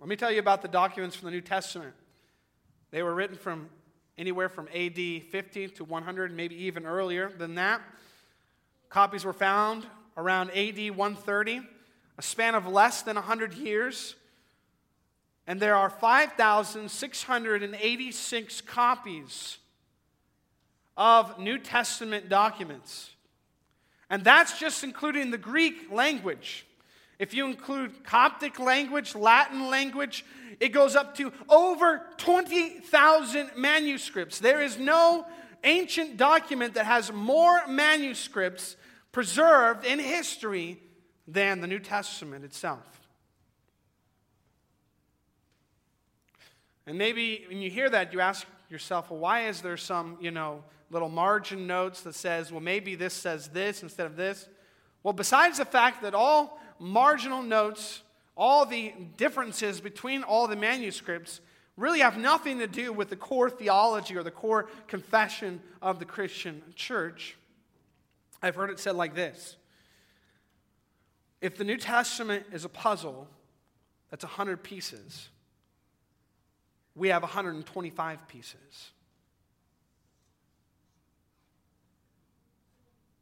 Let 0.00 0.08
me 0.08 0.16
tell 0.16 0.32
you 0.32 0.40
about 0.40 0.62
the 0.62 0.68
documents 0.68 1.14
from 1.14 1.26
the 1.26 1.32
New 1.32 1.40
Testament. 1.40 1.94
They 2.90 3.02
were 3.02 3.14
written 3.14 3.36
from 3.36 3.68
anywhere 4.18 4.48
from 4.48 4.68
AD 4.74 4.96
50 4.96 5.68
to 5.68 5.84
100, 5.84 6.34
maybe 6.34 6.64
even 6.64 6.86
earlier 6.86 7.30
than 7.30 7.54
that. 7.54 7.80
Copies 8.88 9.24
were 9.24 9.32
found 9.32 9.86
around 10.16 10.50
AD 10.50 10.90
130, 10.90 11.60
a 12.18 12.22
span 12.22 12.54
of 12.54 12.66
less 12.66 13.02
than 13.02 13.16
100 13.16 13.54
years. 13.54 14.16
And 15.46 15.60
there 15.60 15.74
are 15.74 15.90
5,686 15.90 18.60
copies 18.62 19.58
of 20.96 21.38
New 21.38 21.58
Testament 21.58 22.28
documents. 22.28 23.10
And 24.08 24.22
that's 24.22 24.58
just 24.58 24.84
including 24.84 25.30
the 25.30 25.38
Greek 25.38 25.90
language. 25.90 26.66
If 27.18 27.34
you 27.34 27.46
include 27.46 28.04
Coptic 28.04 28.58
language, 28.58 29.14
Latin 29.14 29.68
language, 29.68 30.24
it 30.60 30.70
goes 30.70 30.96
up 30.96 31.16
to 31.16 31.32
over 31.48 32.02
20,000 32.18 33.50
manuscripts. 33.56 34.38
There 34.38 34.62
is 34.62 34.78
no 34.78 35.26
ancient 35.64 36.16
document 36.16 36.74
that 36.74 36.86
has 36.86 37.12
more 37.12 37.66
manuscripts 37.66 38.76
preserved 39.12 39.84
in 39.84 39.98
history 39.98 40.80
than 41.28 41.60
the 41.60 41.66
New 41.66 41.78
Testament 41.78 42.44
itself. 42.44 43.01
And 46.86 46.98
maybe 46.98 47.44
when 47.48 47.58
you 47.58 47.70
hear 47.70 47.88
that, 47.90 48.12
you 48.12 48.20
ask 48.20 48.46
yourself, 48.68 49.10
well, 49.10 49.20
why 49.20 49.46
is 49.46 49.62
there 49.62 49.76
some, 49.76 50.16
you 50.20 50.30
know, 50.30 50.64
little 50.92 51.08
margin 51.08 51.66
notes 51.66 52.02
that 52.02 52.14
says, 52.14 52.52
well, 52.52 52.60
maybe 52.60 52.94
this 52.94 53.14
says 53.14 53.48
this 53.48 53.82
instead 53.82 54.06
of 54.06 54.14
this. 54.14 54.48
Well, 55.02 55.14
besides 55.14 55.58
the 55.58 55.64
fact 55.64 56.02
that 56.02 56.14
all 56.14 56.60
marginal 56.78 57.42
notes, 57.42 58.02
all 58.36 58.66
the 58.66 58.92
differences 59.16 59.80
between 59.80 60.22
all 60.22 60.46
the 60.46 60.56
manuscripts 60.56 61.40
really 61.76 62.00
have 62.00 62.18
nothing 62.18 62.58
to 62.58 62.66
do 62.66 62.92
with 62.92 63.08
the 63.08 63.16
core 63.16 63.48
theology 63.48 64.16
or 64.16 64.22
the 64.22 64.30
core 64.30 64.68
confession 64.86 65.60
of 65.80 65.98
the 65.98 66.04
Christian 66.04 66.62
church, 66.76 67.36
I've 68.42 68.54
heard 68.54 68.70
it 68.70 68.78
said 68.78 68.94
like 68.94 69.14
this 69.14 69.56
If 71.40 71.56
the 71.56 71.64
New 71.64 71.78
Testament 71.78 72.44
is 72.52 72.66
a 72.66 72.68
puzzle 72.68 73.28
that's 74.10 74.24
100 74.24 74.62
pieces, 74.62 75.30
we 76.94 77.08
have 77.08 77.22
125 77.22 78.28
pieces. 78.28 78.90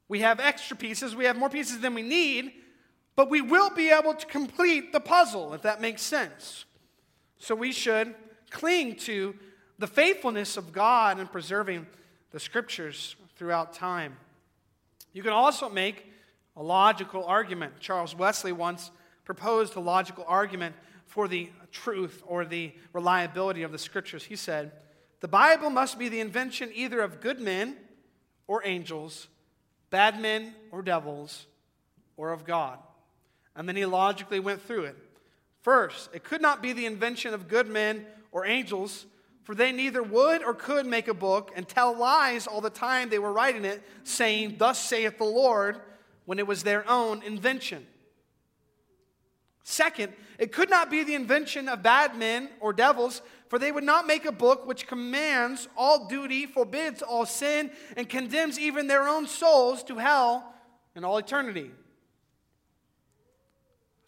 We 0.08 0.20
have 0.20 0.40
extra 0.40 0.76
pieces, 0.76 1.14
we 1.14 1.24
have 1.26 1.36
more 1.36 1.48
pieces 1.48 1.80
than 1.80 1.94
we 1.94 2.02
need, 2.02 2.52
but 3.14 3.30
we 3.30 3.40
will 3.40 3.70
be 3.70 3.90
able 3.90 4.14
to 4.14 4.26
complete 4.26 4.92
the 4.92 4.98
puzzle, 4.98 5.54
if 5.54 5.62
that 5.62 5.80
makes 5.80 6.02
sense. 6.02 6.64
So 7.38 7.54
we 7.54 7.70
should 7.70 8.14
cling 8.50 8.96
to 8.96 9.34
the 9.78 9.86
faithfulness 9.86 10.56
of 10.56 10.72
God 10.72 11.20
in 11.20 11.26
preserving 11.26 11.86
the 12.32 12.40
scriptures 12.40 13.14
throughout 13.36 13.72
time. 13.72 14.16
You 15.12 15.22
can 15.22 15.32
also 15.32 15.68
make 15.68 16.06
a 16.56 16.62
logical 16.62 17.24
argument. 17.24 17.74
Charles 17.80 18.14
Wesley 18.14 18.52
once 18.52 18.90
proposed 19.24 19.76
a 19.76 19.80
logical 19.80 20.24
argument 20.26 20.74
for 21.10 21.26
the 21.26 21.50
truth 21.72 22.22
or 22.24 22.44
the 22.44 22.72
reliability 22.92 23.62
of 23.62 23.72
the 23.72 23.78
scriptures. 23.78 24.24
He 24.24 24.36
said, 24.36 24.70
The 25.18 25.28
Bible 25.28 25.68
must 25.68 25.98
be 25.98 26.08
the 26.08 26.20
invention 26.20 26.70
either 26.72 27.00
of 27.00 27.20
good 27.20 27.40
men 27.40 27.76
or 28.46 28.64
angels 28.64 29.26
bad 29.90 30.20
men 30.20 30.54
or 30.70 30.82
devils, 30.82 31.46
or 32.16 32.30
of 32.30 32.44
God. 32.44 32.78
And 33.56 33.68
then 33.68 33.74
he 33.74 33.84
logically 33.84 34.38
went 34.38 34.62
through 34.62 34.84
it. 34.84 34.96
First, 35.62 36.10
it 36.14 36.22
could 36.22 36.40
not 36.40 36.62
be 36.62 36.72
the 36.72 36.86
invention 36.86 37.34
of 37.34 37.48
good 37.48 37.68
men 37.68 38.06
or 38.30 38.46
angels, 38.46 39.04
for 39.42 39.56
they 39.56 39.72
neither 39.72 40.00
would 40.00 40.44
or 40.44 40.54
could 40.54 40.86
make 40.86 41.08
a 41.08 41.14
book 41.14 41.50
and 41.56 41.68
tell 41.68 41.92
lies 41.92 42.46
all 42.46 42.60
the 42.60 42.70
time 42.70 43.10
they 43.10 43.18
were 43.18 43.32
writing 43.32 43.64
it, 43.64 43.82
saying, 44.04 44.54
Thus 44.58 44.78
saith 44.78 45.18
the 45.18 45.24
Lord, 45.24 45.80
when 46.24 46.38
it 46.38 46.46
was 46.46 46.62
their 46.62 46.88
own 46.88 47.24
invention. 47.24 47.84
Second, 49.62 50.12
it 50.38 50.52
could 50.52 50.70
not 50.70 50.90
be 50.90 51.04
the 51.04 51.14
invention 51.14 51.68
of 51.68 51.82
bad 51.82 52.16
men 52.16 52.48
or 52.60 52.72
devils, 52.72 53.22
for 53.48 53.58
they 53.58 53.72
would 53.72 53.84
not 53.84 54.06
make 54.06 54.24
a 54.24 54.32
book 54.32 54.66
which 54.66 54.86
commands 54.86 55.68
all 55.76 56.06
duty, 56.06 56.46
forbids 56.46 57.02
all 57.02 57.26
sin, 57.26 57.70
and 57.96 58.08
condemns 58.08 58.58
even 58.58 58.86
their 58.86 59.06
own 59.06 59.26
souls 59.26 59.82
to 59.84 59.98
hell 59.98 60.54
in 60.94 61.04
all 61.04 61.18
eternity. 61.18 61.70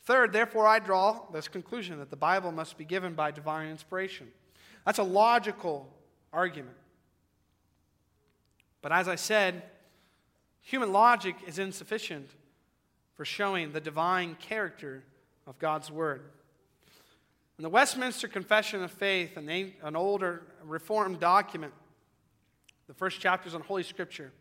Third, 0.04 0.32
therefore, 0.32 0.66
I 0.66 0.78
draw 0.78 1.20
this 1.32 1.48
conclusion 1.48 1.98
that 1.98 2.10
the 2.10 2.16
Bible 2.16 2.50
must 2.50 2.76
be 2.76 2.84
given 2.84 3.14
by 3.14 3.30
divine 3.30 3.68
inspiration. 3.68 4.28
That's 4.84 4.98
a 4.98 5.04
logical 5.04 5.88
argument. 6.32 6.76
But 8.80 8.90
as 8.90 9.06
I 9.06 9.14
said, 9.14 9.62
human 10.60 10.92
logic 10.92 11.36
is 11.46 11.60
insufficient 11.60 12.30
for 13.14 13.24
showing 13.24 13.72
the 13.72 13.80
divine 13.80 14.36
character 14.40 15.04
of 15.46 15.58
God's 15.58 15.90
Word. 15.90 16.22
In 17.58 17.62
the 17.62 17.68
Westminster 17.68 18.28
Confession 18.28 18.82
of 18.82 18.90
Faith, 18.90 19.36
an, 19.36 19.48
an 19.82 19.96
older 19.96 20.42
Reformed 20.64 21.20
document, 21.20 21.72
the 22.88 22.94
first 22.94 23.20
chapter 23.20 23.48
is 23.48 23.54
on 23.54 23.60
Holy 23.60 23.82
Scripture. 23.82 24.32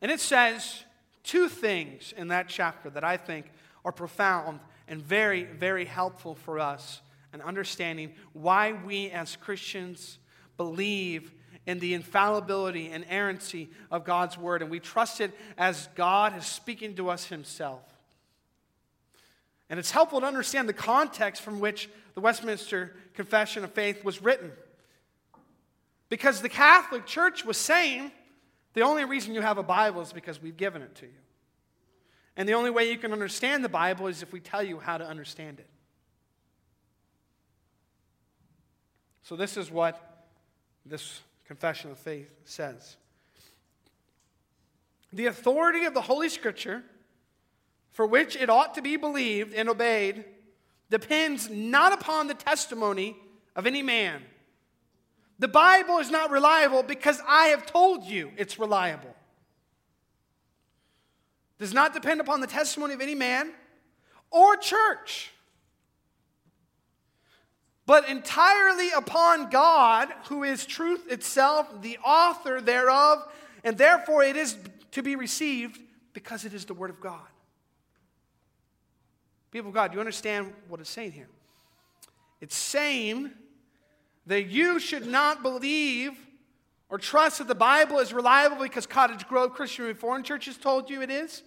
And 0.00 0.10
it 0.10 0.20
says 0.20 0.84
two 1.22 1.48
things 1.48 2.12
in 2.16 2.28
that 2.28 2.48
chapter 2.48 2.90
that 2.90 3.04
I 3.04 3.16
think 3.16 3.46
are 3.84 3.92
profound 3.92 4.60
and 4.86 5.02
very, 5.02 5.44
very 5.44 5.84
helpful 5.84 6.34
for 6.34 6.58
us 6.58 7.02
in 7.32 7.42
understanding 7.42 8.12
why 8.32 8.72
we 8.72 9.10
as 9.10 9.36
Christians 9.36 10.18
believe 10.56 11.32
in 11.66 11.78
the 11.78 11.92
infallibility 11.92 12.88
and 12.88 13.04
errancy 13.10 13.68
of 13.90 14.04
God's 14.04 14.38
Word, 14.38 14.62
and 14.62 14.70
we 14.70 14.80
trust 14.80 15.20
it 15.20 15.32
as 15.58 15.88
God 15.94 16.36
is 16.36 16.46
speaking 16.46 16.94
to 16.96 17.10
us 17.10 17.26
Himself. 17.26 17.82
And 19.70 19.78
it's 19.78 19.90
helpful 19.90 20.20
to 20.20 20.26
understand 20.26 20.68
the 20.68 20.72
context 20.74 21.42
from 21.42 21.60
which 21.60 21.90
the 22.14 22.20
Westminster 22.20 22.96
Confession 23.14 23.64
of 23.64 23.72
Faith 23.72 24.04
was 24.04 24.22
written. 24.22 24.52
Because 26.08 26.40
the 26.40 26.48
Catholic 26.48 27.04
Church 27.06 27.44
was 27.44 27.56
saying 27.56 28.10
the 28.74 28.82
only 28.82 29.04
reason 29.04 29.34
you 29.34 29.40
have 29.42 29.58
a 29.58 29.62
Bible 29.62 30.00
is 30.00 30.12
because 30.12 30.40
we've 30.40 30.56
given 30.56 30.82
it 30.82 30.94
to 30.96 31.06
you. 31.06 31.12
And 32.36 32.48
the 32.48 32.54
only 32.54 32.70
way 32.70 32.90
you 32.90 32.96
can 32.96 33.12
understand 33.12 33.64
the 33.64 33.68
Bible 33.68 34.06
is 34.06 34.22
if 34.22 34.32
we 34.32 34.40
tell 34.40 34.62
you 34.62 34.78
how 34.78 34.96
to 34.96 35.06
understand 35.06 35.58
it. 35.58 35.68
So, 39.22 39.36
this 39.36 39.56
is 39.56 39.70
what 39.70 40.26
this 40.86 41.20
confession 41.44 41.90
of 41.90 41.98
faith 41.98 42.32
says 42.44 42.96
The 45.12 45.26
authority 45.26 45.84
of 45.84 45.92
the 45.92 46.00
Holy 46.00 46.28
Scripture, 46.28 46.84
for 47.90 48.06
which 48.06 48.36
it 48.36 48.50
ought 48.50 48.74
to 48.74 48.82
be 48.82 48.96
believed 48.96 49.54
and 49.54 49.68
obeyed, 49.68 50.24
depends 50.90 51.50
not 51.50 51.92
upon 51.92 52.26
the 52.26 52.34
testimony 52.34 53.16
of 53.56 53.66
any 53.66 53.82
man 53.82 54.22
the 55.38 55.48
Bible 55.48 55.98
is 55.98 56.10
not 56.10 56.30
reliable 56.30 56.82
because 56.82 57.20
I 57.26 57.46
have 57.46 57.64
told 57.64 58.04
you 58.04 58.32
it's 58.36 58.58
reliable. 58.58 59.14
Does 61.58 61.72
not 61.72 61.92
depend 61.94 62.20
upon 62.20 62.40
the 62.40 62.46
testimony 62.46 62.94
of 62.94 63.00
any 63.00 63.14
man 63.14 63.52
or 64.30 64.56
church, 64.56 65.30
but 67.86 68.08
entirely 68.08 68.90
upon 68.90 69.48
God, 69.48 70.08
who 70.28 70.44
is 70.44 70.66
truth 70.66 71.10
itself, 71.10 71.82
the 71.82 71.98
author 72.04 72.60
thereof, 72.60 73.26
and 73.64 73.78
therefore 73.78 74.22
it 74.22 74.36
is 74.36 74.56
to 74.92 75.02
be 75.02 75.16
received 75.16 75.80
because 76.12 76.44
it 76.44 76.52
is 76.52 76.64
the 76.64 76.74
Word 76.74 76.90
of 76.90 77.00
God. 77.00 77.26
People 79.50 79.68
of 79.68 79.74
God, 79.74 79.90
do 79.90 79.94
you 79.94 80.00
understand 80.00 80.52
what 80.68 80.80
it's 80.80 80.90
saying 80.90 81.12
here? 81.12 81.28
It's 82.40 82.56
saying 82.56 83.30
that 84.26 84.46
you 84.48 84.78
should 84.78 85.06
not 85.06 85.42
believe 85.42 86.12
or 86.90 86.98
trust 86.98 87.38
that 87.38 87.48
the 87.48 87.54
Bible 87.54 87.98
is 87.98 88.12
reliable 88.12 88.62
because 88.62 88.86
Cottage 88.86 89.26
Grove 89.26 89.54
Christian 89.54 89.86
Reformed 89.86 90.24
Church 90.24 90.46
has 90.46 90.56
told 90.56 90.88
you 90.88 91.02
it 91.02 91.10
is, 91.10 91.42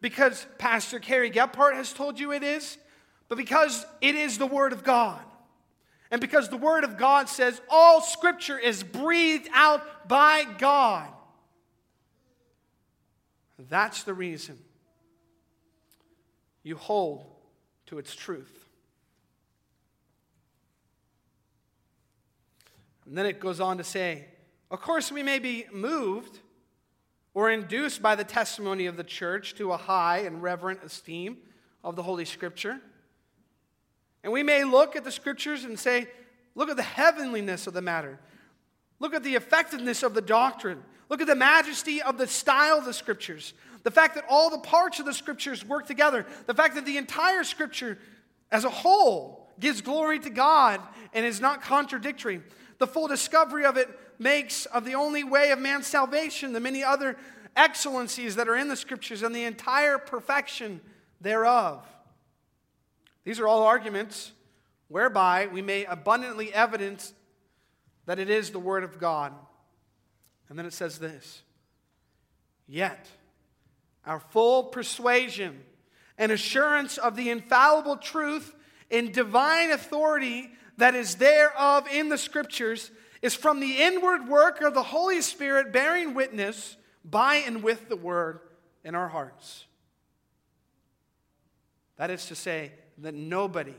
because 0.00 0.46
Pastor 0.58 0.98
Cary 0.98 1.30
Gephart 1.30 1.74
has 1.74 1.92
told 1.92 2.18
you 2.18 2.32
it 2.32 2.42
is, 2.42 2.78
but 3.28 3.38
because 3.38 3.86
it 4.00 4.14
is 4.14 4.38
the 4.38 4.46
Word 4.46 4.72
of 4.72 4.84
God. 4.84 5.20
And 6.10 6.20
because 6.20 6.48
the 6.48 6.58
Word 6.58 6.84
of 6.84 6.98
God 6.98 7.28
says 7.28 7.60
all 7.70 8.02
Scripture 8.02 8.58
is 8.58 8.82
breathed 8.82 9.48
out 9.54 10.08
by 10.08 10.44
God. 10.58 11.08
That's 13.70 14.02
the 14.02 14.12
reason 14.12 14.58
you 16.62 16.76
hold 16.76 17.24
to 17.86 17.98
its 17.98 18.14
truth. 18.14 18.68
And 23.06 23.16
then 23.18 23.26
it 23.26 23.40
goes 23.40 23.60
on 23.60 23.78
to 23.78 23.84
say, 23.84 24.26
Of 24.70 24.80
course, 24.80 25.10
we 25.10 25.22
may 25.22 25.38
be 25.38 25.66
moved 25.72 26.38
or 27.34 27.50
induced 27.50 28.02
by 28.02 28.14
the 28.14 28.24
testimony 28.24 28.86
of 28.86 28.96
the 28.96 29.04
church 29.04 29.54
to 29.54 29.72
a 29.72 29.76
high 29.76 30.18
and 30.18 30.42
reverent 30.42 30.82
esteem 30.84 31.38
of 31.82 31.96
the 31.96 32.02
Holy 32.02 32.24
Scripture. 32.24 32.80
And 34.22 34.32
we 34.32 34.42
may 34.42 34.64
look 34.64 34.94
at 34.94 35.04
the 35.04 35.10
Scriptures 35.10 35.64
and 35.64 35.78
say, 35.78 36.06
Look 36.54 36.68
at 36.68 36.76
the 36.76 36.82
heavenliness 36.82 37.66
of 37.66 37.74
the 37.74 37.82
matter. 37.82 38.18
Look 39.00 39.14
at 39.14 39.24
the 39.24 39.34
effectiveness 39.34 40.02
of 40.02 40.14
the 40.14 40.20
doctrine. 40.20 40.82
Look 41.08 41.20
at 41.20 41.26
the 41.26 41.34
majesty 41.34 42.00
of 42.00 42.18
the 42.18 42.26
style 42.26 42.78
of 42.78 42.84
the 42.84 42.92
Scriptures. 42.92 43.54
The 43.82 43.90
fact 43.90 44.14
that 44.14 44.24
all 44.28 44.50
the 44.50 44.58
parts 44.58 45.00
of 45.00 45.06
the 45.06 45.14
Scriptures 45.14 45.64
work 45.64 45.86
together. 45.86 46.26
The 46.46 46.54
fact 46.54 46.74
that 46.76 46.86
the 46.86 46.96
entire 46.96 47.44
Scripture 47.44 47.98
as 48.50 48.64
a 48.64 48.70
whole 48.70 49.48
gives 49.58 49.80
glory 49.80 50.18
to 50.20 50.30
God 50.30 50.80
and 51.12 51.24
is 51.24 51.40
not 51.40 51.62
contradictory. 51.62 52.42
The 52.78 52.86
full 52.86 53.08
discovery 53.08 53.64
of 53.64 53.76
it 53.76 53.88
makes 54.18 54.66
of 54.66 54.84
the 54.84 54.94
only 54.94 55.24
way 55.24 55.50
of 55.50 55.58
man's 55.58 55.86
salvation 55.86 56.52
the 56.52 56.60
many 56.60 56.82
other 56.84 57.16
excellencies 57.56 58.36
that 58.36 58.48
are 58.48 58.56
in 58.56 58.68
the 58.68 58.76
scriptures 58.76 59.22
and 59.22 59.34
the 59.34 59.44
entire 59.44 59.98
perfection 59.98 60.80
thereof. 61.20 61.86
These 63.24 63.40
are 63.40 63.46
all 63.46 63.62
arguments 63.62 64.32
whereby 64.88 65.46
we 65.46 65.62
may 65.62 65.84
abundantly 65.84 66.52
evidence 66.52 67.14
that 68.06 68.18
it 68.18 68.28
is 68.28 68.50
the 68.50 68.58
Word 68.58 68.84
of 68.84 68.98
God. 68.98 69.32
And 70.48 70.58
then 70.58 70.66
it 70.66 70.72
says 70.72 70.98
this 70.98 71.42
Yet, 72.66 73.06
our 74.04 74.20
full 74.20 74.64
persuasion 74.64 75.62
and 76.18 76.32
assurance 76.32 76.98
of 76.98 77.16
the 77.16 77.30
infallible 77.30 77.96
truth 77.96 78.54
and 78.90 79.12
divine 79.12 79.70
authority 79.70 80.50
that 80.78 80.94
is 80.94 81.16
thereof 81.16 81.86
in 81.88 82.08
the 82.08 82.18
scriptures 82.18 82.90
is 83.22 83.34
from 83.34 83.60
the 83.60 83.82
inward 83.82 84.28
work 84.28 84.60
of 84.60 84.74
the 84.74 84.82
Holy 84.82 85.22
Spirit 85.22 85.72
bearing 85.72 86.14
witness 86.14 86.76
by 87.04 87.36
and 87.36 87.62
with 87.62 87.88
the 87.88 87.96
word 87.96 88.40
in 88.84 88.94
our 88.94 89.08
hearts. 89.08 89.66
That 91.96 92.10
is 92.10 92.26
to 92.26 92.34
say, 92.34 92.72
that 92.98 93.14
nobody 93.14 93.74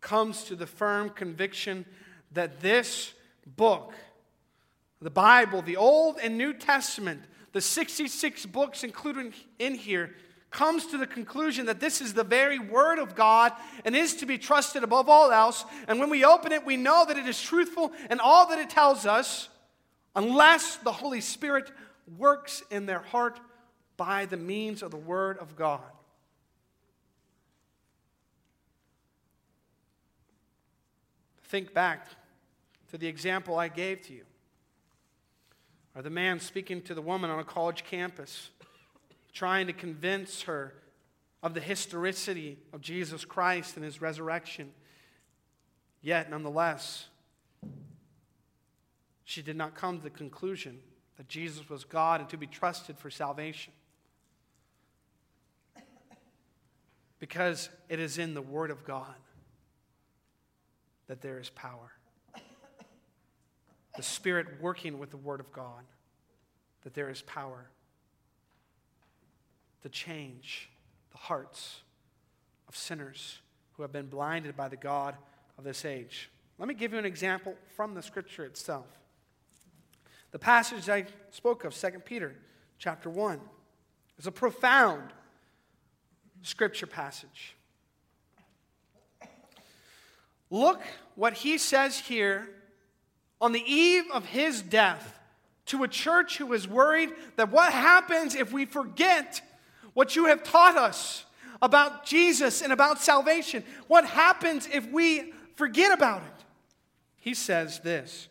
comes 0.00 0.44
to 0.44 0.56
the 0.56 0.66
firm 0.66 1.10
conviction 1.10 1.84
that 2.32 2.60
this 2.60 3.12
book, 3.56 3.94
the 5.00 5.10
Bible, 5.10 5.62
the 5.62 5.76
Old 5.76 6.18
and 6.22 6.36
New 6.36 6.52
Testament, 6.52 7.22
the 7.52 7.60
66 7.60 8.46
books 8.46 8.84
included 8.84 9.32
in 9.58 9.74
here, 9.74 10.14
comes 10.50 10.86
to 10.86 10.96
the 10.96 11.06
conclusion 11.06 11.66
that 11.66 11.80
this 11.80 12.00
is 12.00 12.14
the 12.14 12.24
very 12.24 12.58
Word 12.58 12.98
of 12.98 13.14
God 13.14 13.52
and 13.84 13.94
is 13.94 14.14
to 14.16 14.26
be 14.26 14.38
trusted 14.38 14.82
above 14.82 15.08
all 15.08 15.30
else. 15.30 15.64
And 15.86 16.00
when 16.00 16.08
we 16.08 16.24
open 16.24 16.52
it, 16.52 16.64
we 16.64 16.76
know 16.76 17.04
that 17.06 17.18
it 17.18 17.26
is 17.26 17.40
truthful 17.40 17.92
and 18.08 18.20
all 18.20 18.48
that 18.48 18.58
it 18.58 18.70
tells 18.70 19.04
us, 19.04 19.48
unless 20.16 20.76
the 20.76 20.92
Holy 20.92 21.20
Spirit 21.20 21.70
works 22.16 22.62
in 22.70 22.86
their 22.86 23.00
heart 23.00 23.38
by 23.96 24.24
the 24.24 24.36
means 24.36 24.82
of 24.82 24.90
the 24.90 24.96
Word 24.96 25.36
of 25.38 25.54
God. 25.54 25.82
Think 31.44 31.74
back 31.74 32.06
to 32.90 32.98
the 32.98 33.06
example 33.06 33.58
I 33.58 33.68
gave 33.68 34.02
to 34.06 34.12
you, 34.12 34.24
or 35.98 36.02
the 36.02 36.10
man 36.10 36.38
speaking 36.38 36.80
to 36.80 36.94
the 36.94 37.02
woman 37.02 37.28
on 37.28 37.40
a 37.40 37.44
college 37.44 37.82
campus 37.82 38.50
trying 39.32 39.66
to 39.66 39.72
convince 39.72 40.42
her 40.42 40.72
of 41.42 41.54
the 41.54 41.60
historicity 41.60 42.56
of 42.72 42.80
Jesus 42.80 43.24
Christ 43.24 43.74
and 43.74 43.84
his 43.84 44.00
resurrection. 44.00 44.70
Yet, 46.00 46.30
nonetheless, 46.30 47.08
she 49.24 49.42
did 49.42 49.56
not 49.56 49.74
come 49.74 49.98
to 49.98 50.04
the 50.04 50.10
conclusion 50.10 50.78
that 51.16 51.26
Jesus 51.26 51.68
was 51.68 51.82
God 51.82 52.20
and 52.20 52.30
to 52.30 52.36
be 52.36 52.46
trusted 52.46 52.96
for 52.96 53.10
salvation. 53.10 53.72
Because 57.18 57.70
it 57.88 57.98
is 57.98 58.18
in 58.18 58.34
the 58.34 58.42
Word 58.42 58.70
of 58.70 58.84
God 58.84 59.16
that 61.08 61.22
there 61.22 61.40
is 61.40 61.50
power. 61.50 61.97
The 63.98 64.04
Spirit 64.04 64.46
working 64.60 65.00
with 65.00 65.10
the 65.10 65.16
Word 65.16 65.40
of 65.40 65.50
God, 65.50 65.82
that 66.84 66.94
there 66.94 67.10
is 67.10 67.20
power 67.22 67.68
to 69.82 69.88
change 69.88 70.70
the 71.10 71.18
hearts 71.18 71.80
of 72.68 72.76
sinners 72.76 73.40
who 73.72 73.82
have 73.82 73.90
been 73.90 74.06
blinded 74.06 74.56
by 74.56 74.68
the 74.68 74.76
God 74.76 75.16
of 75.58 75.64
this 75.64 75.84
age. 75.84 76.30
Let 76.60 76.68
me 76.68 76.74
give 76.74 76.92
you 76.92 77.00
an 77.00 77.04
example 77.06 77.56
from 77.74 77.94
the 77.94 78.00
scripture 78.00 78.44
itself. 78.44 78.86
The 80.30 80.38
passage 80.38 80.88
I 80.88 81.06
spoke 81.32 81.64
of, 81.64 81.74
2 81.74 81.90
Peter 82.04 82.36
chapter 82.78 83.10
1, 83.10 83.40
is 84.16 84.28
a 84.28 84.32
profound 84.32 85.10
scripture 86.42 86.86
passage. 86.86 87.56
Look 90.50 90.82
what 91.16 91.32
he 91.32 91.58
says 91.58 91.98
here 91.98 92.48
on 93.40 93.52
the 93.52 93.62
eve 93.64 94.04
of 94.12 94.26
his 94.26 94.62
death 94.62 95.18
to 95.66 95.84
a 95.84 95.88
church 95.88 96.38
who 96.38 96.52
is 96.52 96.66
worried 96.66 97.10
that 97.36 97.50
what 97.50 97.72
happens 97.72 98.34
if 98.34 98.52
we 98.52 98.64
forget 98.64 99.40
what 99.94 100.16
you 100.16 100.26
have 100.26 100.42
taught 100.42 100.76
us 100.76 101.24
about 101.60 102.06
Jesus 102.06 102.62
and 102.62 102.72
about 102.72 103.00
salvation. 103.00 103.64
What 103.86 104.04
happens 104.04 104.68
if 104.72 104.88
we 104.90 105.32
forget 105.56 105.92
about 105.92 106.22
it? 106.22 106.44
He 107.16 107.34
says 107.34 107.80
this 107.80 108.28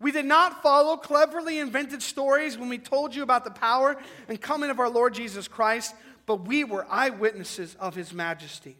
We 0.00 0.10
did 0.10 0.24
not 0.24 0.62
follow 0.62 0.96
cleverly 0.96 1.58
invented 1.58 2.02
stories 2.02 2.56
when 2.56 2.68
we 2.68 2.78
told 2.78 3.14
you 3.14 3.22
about 3.22 3.44
the 3.44 3.50
power 3.50 3.96
and 4.28 4.40
coming 4.40 4.70
of 4.70 4.80
our 4.80 4.88
Lord 4.88 5.14
Jesus 5.14 5.48
Christ, 5.48 5.94
but 6.26 6.46
we 6.46 6.64
were 6.64 6.86
eyewitnesses 6.88 7.76
of 7.78 7.94
his 7.94 8.12
majesty. 8.12 8.76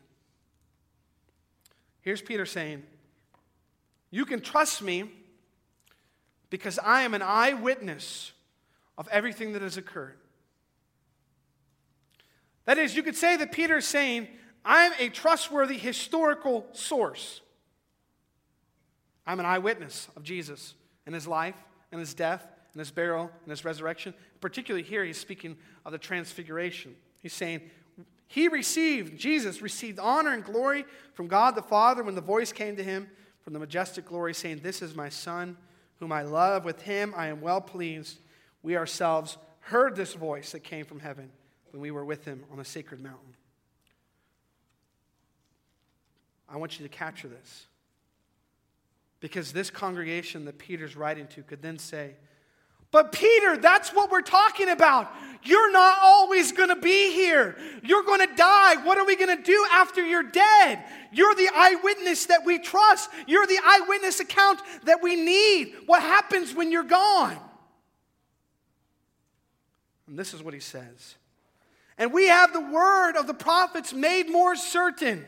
Here's 2.00 2.22
Peter 2.22 2.46
saying, 2.46 2.82
You 4.10 4.24
can 4.24 4.40
trust 4.40 4.82
me 4.82 5.10
because 6.52 6.78
I 6.78 7.00
am 7.00 7.14
an 7.14 7.22
eyewitness 7.22 8.32
of 8.98 9.08
everything 9.08 9.54
that 9.54 9.62
has 9.62 9.78
occurred. 9.78 10.18
That 12.66 12.76
is, 12.76 12.94
you 12.94 13.02
could 13.02 13.16
say 13.16 13.38
that 13.38 13.52
Peter 13.52 13.78
is 13.78 13.86
saying, 13.86 14.28
I'm 14.62 14.92
a 14.98 15.08
trustworthy 15.08 15.78
historical 15.78 16.66
source. 16.72 17.40
I'm 19.26 19.40
an 19.40 19.46
eyewitness 19.46 20.08
of 20.14 20.24
Jesus 20.24 20.74
and 21.06 21.14
his 21.14 21.26
life 21.26 21.56
and 21.90 21.98
his 21.98 22.12
death 22.12 22.46
and 22.74 22.80
his 22.80 22.90
burial 22.90 23.30
and 23.44 23.50
his 23.50 23.64
resurrection. 23.64 24.12
Particularly 24.42 24.84
here, 24.84 25.06
he's 25.06 25.16
speaking 25.16 25.56
of 25.86 25.92
the 25.92 25.98
transfiguration. 25.98 26.94
He's 27.20 27.32
saying, 27.32 27.62
He 28.26 28.48
received, 28.48 29.18
Jesus 29.18 29.62
received 29.62 29.98
honor 29.98 30.34
and 30.34 30.44
glory 30.44 30.84
from 31.14 31.28
God 31.28 31.54
the 31.54 31.62
Father 31.62 32.02
when 32.02 32.14
the 32.14 32.20
voice 32.20 32.52
came 32.52 32.76
to 32.76 32.84
him 32.84 33.08
from 33.40 33.54
the 33.54 33.58
majestic 33.58 34.04
glory, 34.04 34.34
saying, 34.34 34.60
This 34.62 34.82
is 34.82 34.94
my 34.94 35.08
Son, 35.08 35.56
whom 36.02 36.10
I 36.10 36.22
love. 36.22 36.64
With 36.64 36.82
him 36.82 37.14
I 37.16 37.28
am 37.28 37.40
well 37.40 37.60
pleased. 37.60 38.18
We 38.64 38.76
ourselves 38.76 39.38
heard 39.60 39.94
this 39.94 40.14
voice 40.14 40.50
that 40.50 40.64
came 40.64 40.84
from 40.84 40.98
heaven 40.98 41.30
when 41.70 41.80
we 41.80 41.92
were 41.92 42.04
with 42.04 42.24
him 42.24 42.42
on 42.50 42.58
the 42.58 42.64
sacred 42.64 43.00
mountain. 43.00 43.36
I 46.48 46.56
want 46.56 46.80
you 46.80 46.86
to 46.86 46.92
capture 46.92 47.28
this. 47.28 47.66
Because 49.20 49.52
this 49.52 49.70
congregation 49.70 50.44
that 50.46 50.58
Peter's 50.58 50.96
writing 50.96 51.28
to 51.28 51.42
could 51.44 51.62
then 51.62 51.78
say, 51.78 52.16
but 52.92 53.10
Peter, 53.10 53.56
that's 53.56 53.90
what 53.90 54.10
we're 54.10 54.22
talking 54.22 54.68
about. 54.68 55.12
You're 55.44 55.72
not 55.72 55.98
always 56.00 56.52
going 56.52 56.68
to 56.68 56.76
be 56.76 57.12
here. 57.12 57.56
You're 57.82 58.04
going 58.04 58.20
to 58.20 58.32
die. 58.36 58.76
What 58.84 58.96
are 58.98 59.04
we 59.04 59.16
going 59.16 59.36
to 59.36 59.42
do 59.42 59.66
after 59.72 60.06
you're 60.06 60.22
dead? 60.22 60.84
You're 61.12 61.34
the 61.34 61.48
eyewitness 61.52 62.26
that 62.26 62.44
we 62.44 62.60
trust. 62.60 63.10
You're 63.26 63.46
the 63.46 63.58
eyewitness 63.64 64.20
account 64.20 64.60
that 64.84 65.02
we 65.02 65.16
need. 65.16 65.74
What 65.86 66.02
happens 66.02 66.54
when 66.54 66.70
you're 66.70 66.84
gone? 66.84 67.36
And 70.06 70.16
this 70.16 70.32
is 70.32 70.42
what 70.42 70.54
he 70.54 70.60
says. 70.60 71.16
And 71.98 72.12
we 72.12 72.28
have 72.28 72.52
the 72.52 72.60
word 72.60 73.16
of 73.16 73.26
the 73.26 73.34
prophets 73.34 73.92
made 73.92 74.30
more 74.30 74.54
certain. 74.54 75.24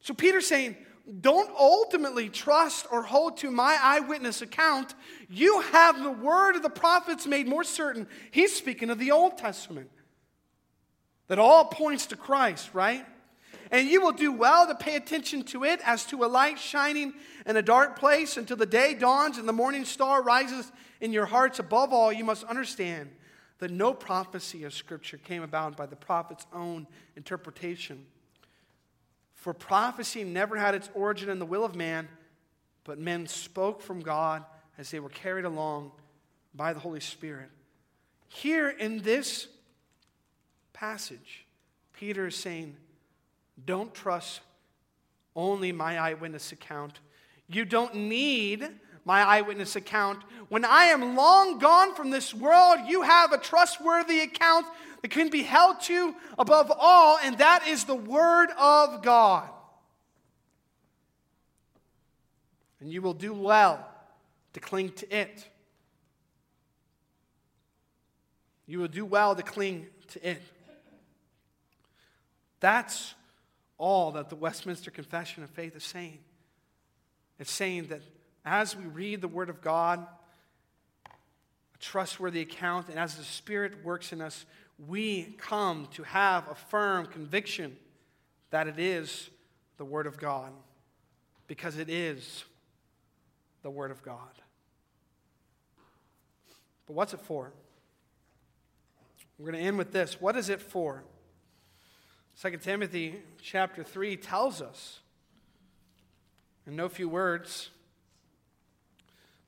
So 0.00 0.14
Peter's 0.14 0.46
saying, 0.46 0.76
don't 1.20 1.50
ultimately 1.58 2.30
trust 2.30 2.86
or 2.90 3.02
hold 3.02 3.36
to 3.38 3.50
my 3.50 3.78
eyewitness 3.82 4.40
account. 4.40 4.94
You 5.28 5.60
have 5.60 6.02
the 6.02 6.10
word 6.10 6.56
of 6.56 6.62
the 6.62 6.70
prophets 6.70 7.26
made 7.26 7.46
more 7.46 7.64
certain. 7.64 8.06
He's 8.30 8.54
speaking 8.54 8.88
of 8.88 8.98
the 8.98 9.10
Old 9.10 9.36
Testament. 9.36 9.90
That 11.28 11.38
all 11.38 11.66
points 11.66 12.06
to 12.06 12.16
Christ, 12.16 12.70
right? 12.72 13.04
And 13.70 13.88
you 13.88 14.00
will 14.00 14.12
do 14.12 14.32
well 14.32 14.66
to 14.66 14.74
pay 14.74 14.96
attention 14.96 15.42
to 15.44 15.64
it 15.64 15.80
as 15.84 16.04
to 16.06 16.24
a 16.24 16.26
light 16.26 16.58
shining 16.58 17.14
in 17.46 17.56
a 17.56 17.62
dark 17.62 17.98
place 17.98 18.36
until 18.36 18.56
the 18.56 18.66
day 18.66 18.94
dawns 18.94 19.36
and 19.38 19.48
the 19.48 19.52
morning 19.52 19.84
star 19.84 20.22
rises 20.22 20.70
in 21.00 21.12
your 21.12 21.26
hearts. 21.26 21.58
Above 21.58 21.92
all, 21.92 22.12
you 22.12 22.24
must 22.24 22.44
understand 22.44 23.10
that 23.58 23.70
no 23.70 23.92
prophecy 23.92 24.64
of 24.64 24.74
Scripture 24.74 25.18
came 25.18 25.42
about 25.42 25.76
by 25.76 25.86
the 25.86 25.96
prophet's 25.96 26.46
own 26.52 26.86
interpretation. 27.16 28.06
For 29.44 29.52
prophecy 29.52 30.24
never 30.24 30.56
had 30.56 30.74
its 30.74 30.88
origin 30.94 31.28
in 31.28 31.38
the 31.38 31.44
will 31.44 31.66
of 31.66 31.74
man, 31.74 32.08
but 32.82 32.98
men 32.98 33.26
spoke 33.26 33.82
from 33.82 34.00
God 34.00 34.42
as 34.78 34.90
they 34.90 35.00
were 35.00 35.10
carried 35.10 35.44
along 35.44 35.92
by 36.54 36.72
the 36.72 36.80
Holy 36.80 37.00
Spirit. 37.00 37.50
Here 38.26 38.70
in 38.70 39.02
this 39.02 39.48
passage, 40.72 41.44
Peter 41.92 42.28
is 42.28 42.36
saying, 42.36 42.74
Don't 43.66 43.92
trust 43.92 44.40
only 45.36 45.72
my 45.72 45.98
eyewitness 45.98 46.50
account. 46.50 47.00
You 47.46 47.66
don't 47.66 47.94
need 47.94 48.66
my 49.04 49.22
eyewitness 49.22 49.76
account. 49.76 50.22
When 50.48 50.64
I 50.64 50.86
am 50.86 51.16
long 51.16 51.58
gone 51.58 51.94
from 51.94 52.10
this 52.10 52.32
world, 52.32 52.80
you 52.86 53.02
have 53.02 53.32
a 53.32 53.38
trustworthy 53.38 54.20
account 54.20 54.66
that 55.02 55.10
can 55.10 55.28
be 55.28 55.42
held 55.42 55.80
to 55.82 56.14
above 56.38 56.72
all, 56.78 57.18
and 57.22 57.38
that 57.38 57.68
is 57.68 57.84
the 57.84 57.94
Word 57.94 58.48
of 58.58 59.02
God. 59.02 59.48
And 62.80 62.90
you 62.90 63.02
will 63.02 63.14
do 63.14 63.32
well 63.32 63.86
to 64.54 64.60
cling 64.60 64.90
to 64.92 65.14
it. 65.16 65.48
You 68.66 68.78
will 68.78 68.88
do 68.88 69.04
well 69.04 69.34
to 69.34 69.42
cling 69.42 69.86
to 70.08 70.30
it. 70.30 70.40
That's 72.60 73.14
all 73.76 74.12
that 74.12 74.30
the 74.30 74.36
Westminster 74.36 74.90
Confession 74.90 75.42
of 75.42 75.50
Faith 75.50 75.76
is 75.76 75.84
saying. 75.84 76.18
It's 77.38 77.50
saying 77.50 77.88
that 77.88 78.00
as 78.44 78.76
we 78.76 78.84
read 78.84 79.20
the 79.20 79.28
Word 79.28 79.48
of 79.48 79.62
God, 79.62 80.06
a 81.06 81.78
trustworthy 81.78 82.40
account, 82.40 82.88
and 82.88 82.98
as 82.98 83.16
the 83.16 83.24
Spirit 83.24 83.84
works 83.84 84.12
in 84.12 84.20
us, 84.20 84.44
we 84.86 85.34
come 85.38 85.88
to 85.92 86.02
have 86.02 86.48
a 86.48 86.54
firm 86.54 87.06
conviction 87.06 87.76
that 88.50 88.66
it 88.68 88.78
is 88.78 89.30
the 89.76 89.84
Word 89.84 90.06
of 90.06 90.18
God, 90.18 90.52
because 91.46 91.78
it 91.78 91.88
is 91.88 92.44
the 93.62 93.70
Word 93.70 93.90
of 93.90 94.02
God. 94.02 94.18
But 96.86 96.94
what's 96.94 97.14
it 97.14 97.20
for? 97.20 97.52
We're 99.38 99.50
going 99.50 99.62
to 99.62 99.66
end 99.66 99.78
with 99.78 99.90
this. 99.90 100.20
What 100.20 100.36
is 100.36 100.48
it 100.48 100.60
for? 100.60 101.02
2 102.42 102.58
Timothy 102.58 103.22
chapter 103.40 103.82
3 103.82 104.16
tells 104.16 104.60
us, 104.60 105.00
in 106.66 106.76
no 106.76 106.88
few 106.88 107.08
words, 107.08 107.70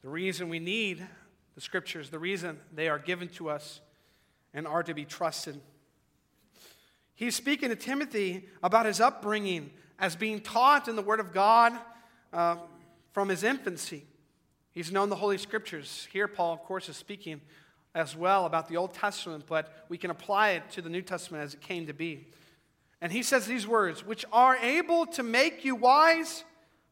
the 0.03 0.09
reason 0.09 0.49
we 0.49 0.59
need 0.59 1.07
the 1.55 1.61
scriptures, 1.61 2.11
the 2.11 2.19
reason 2.19 2.61
they 2.73 2.89
are 2.89 2.99
given 2.99 3.29
to 3.29 3.49
us 3.49 3.81
and 4.53 4.67
are 4.67 4.83
to 4.83 4.95
be 4.95 5.05
trusted. 5.05 5.61
He's 7.15 7.35
speaking 7.35 7.71
to 7.71 7.77
Timothy 7.77 8.47
about 8.63 8.87
his 8.87 9.01
upbringing 9.01 9.71
as 9.99 10.15
being 10.15 10.41
taught 10.41 10.87
in 10.87 10.97
the 10.97 11.03
Word 11.03 11.19
of 11.19 11.33
God 11.33 11.73
uh, 12.33 12.57
from 13.13 13.31
his 13.31 13.43
infancy. 13.43 14.05
He's 14.73 14.93
known 14.93 15.09
the 15.09 15.17
Holy 15.17 15.39
Scriptures. 15.39 16.07
Here, 16.13 16.29
Paul, 16.29 16.53
of 16.53 16.61
course, 16.61 16.91
is 16.91 16.97
speaking 16.99 17.41
as 17.95 18.15
well 18.15 18.45
about 18.45 18.69
the 18.69 18.77
Old 18.77 18.93
Testament, 18.93 19.45
but 19.49 19.87
we 19.89 19.97
can 19.97 20.11
apply 20.11 20.51
it 20.51 20.71
to 20.73 20.83
the 20.83 20.91
New 20.91 21.01
Testament 21.01 21.43
as 21.43 21.55
it 21.55 21.63
came 21.63 21.87
to 21.87 21.95
be. 21.95 22.29
And 23.01 23.11
he 23.11 23.23
says 23.23 23.47
these 23.47 23.67
words, 23.67 24.05
which 24.05 24.27
are 24.31 24.57
able 24.57 25.07
to 25.07 25.23
make 25.23 25.65
you 25.65 25.75
wise 25.75 26.45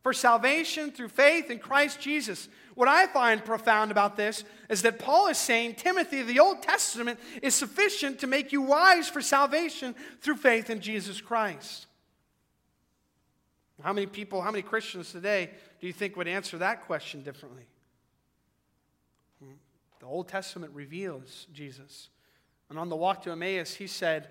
for 0.03 0.15
salvation 0.15 0.91
through 0.91 1.09
faith 1.09 1.51
in 1.51 1.59
Christ 1.59 2.01
Jesus. 2.01 2.49
What 2.75 2.89
I 2.89 3.07
find 3.07 3.45
profound 3.45 3.91
about 3.91 4.17
this 4.17 4.43
is 4.69 4.83
that 4.83 4.99
Paul 4.99 5.29
is 5.29 5.39
saying, 5.39 5.77
Timothy, 5.77 6.23
the 6.23 6.41
Old 6.41 6.63
Testament 6.63 7.21
is 7.43 7.55
sufficient 7.55 8.19
to 8.21 8.27
make 8.27 8.53
you 8.53 8.63
wise 8.63 9.09
for 9.09 9.23
salvation 9.23 9.95
through 10.21 10.37
faith 10.37 10.71
in 10.71 10.81
Jesus 10.81 11.21
Christ. 11.21 11.87
How 13.83 13.93
many 13.93 14.07
people, 14.07 14.41
how 14.41 14.51
many 14.51 14.63
Christians 14.63 15.13
today 15.13 15.51
do 15.81 15.87
you 15.87 15.93
think 15.93 16.17
would 16.17 16.29
answer 16.29 16.59
that 16.59 16.87
question 16.87 17.23
differently? 17.23 17.65
The 20.01 20.07
Old 20.07 20.29
Testament 20.29 20.73
reveals 20.75 21.47
Jesus. 21.53 22.09
And 22.69 22.79
on 22.79 22.89
the 22.89 22.97
walk 22.97 23.23
to 23.23 23.31
Emmaus, 23.31 23.75
he 23.75 23.87
said, 23.87 24.29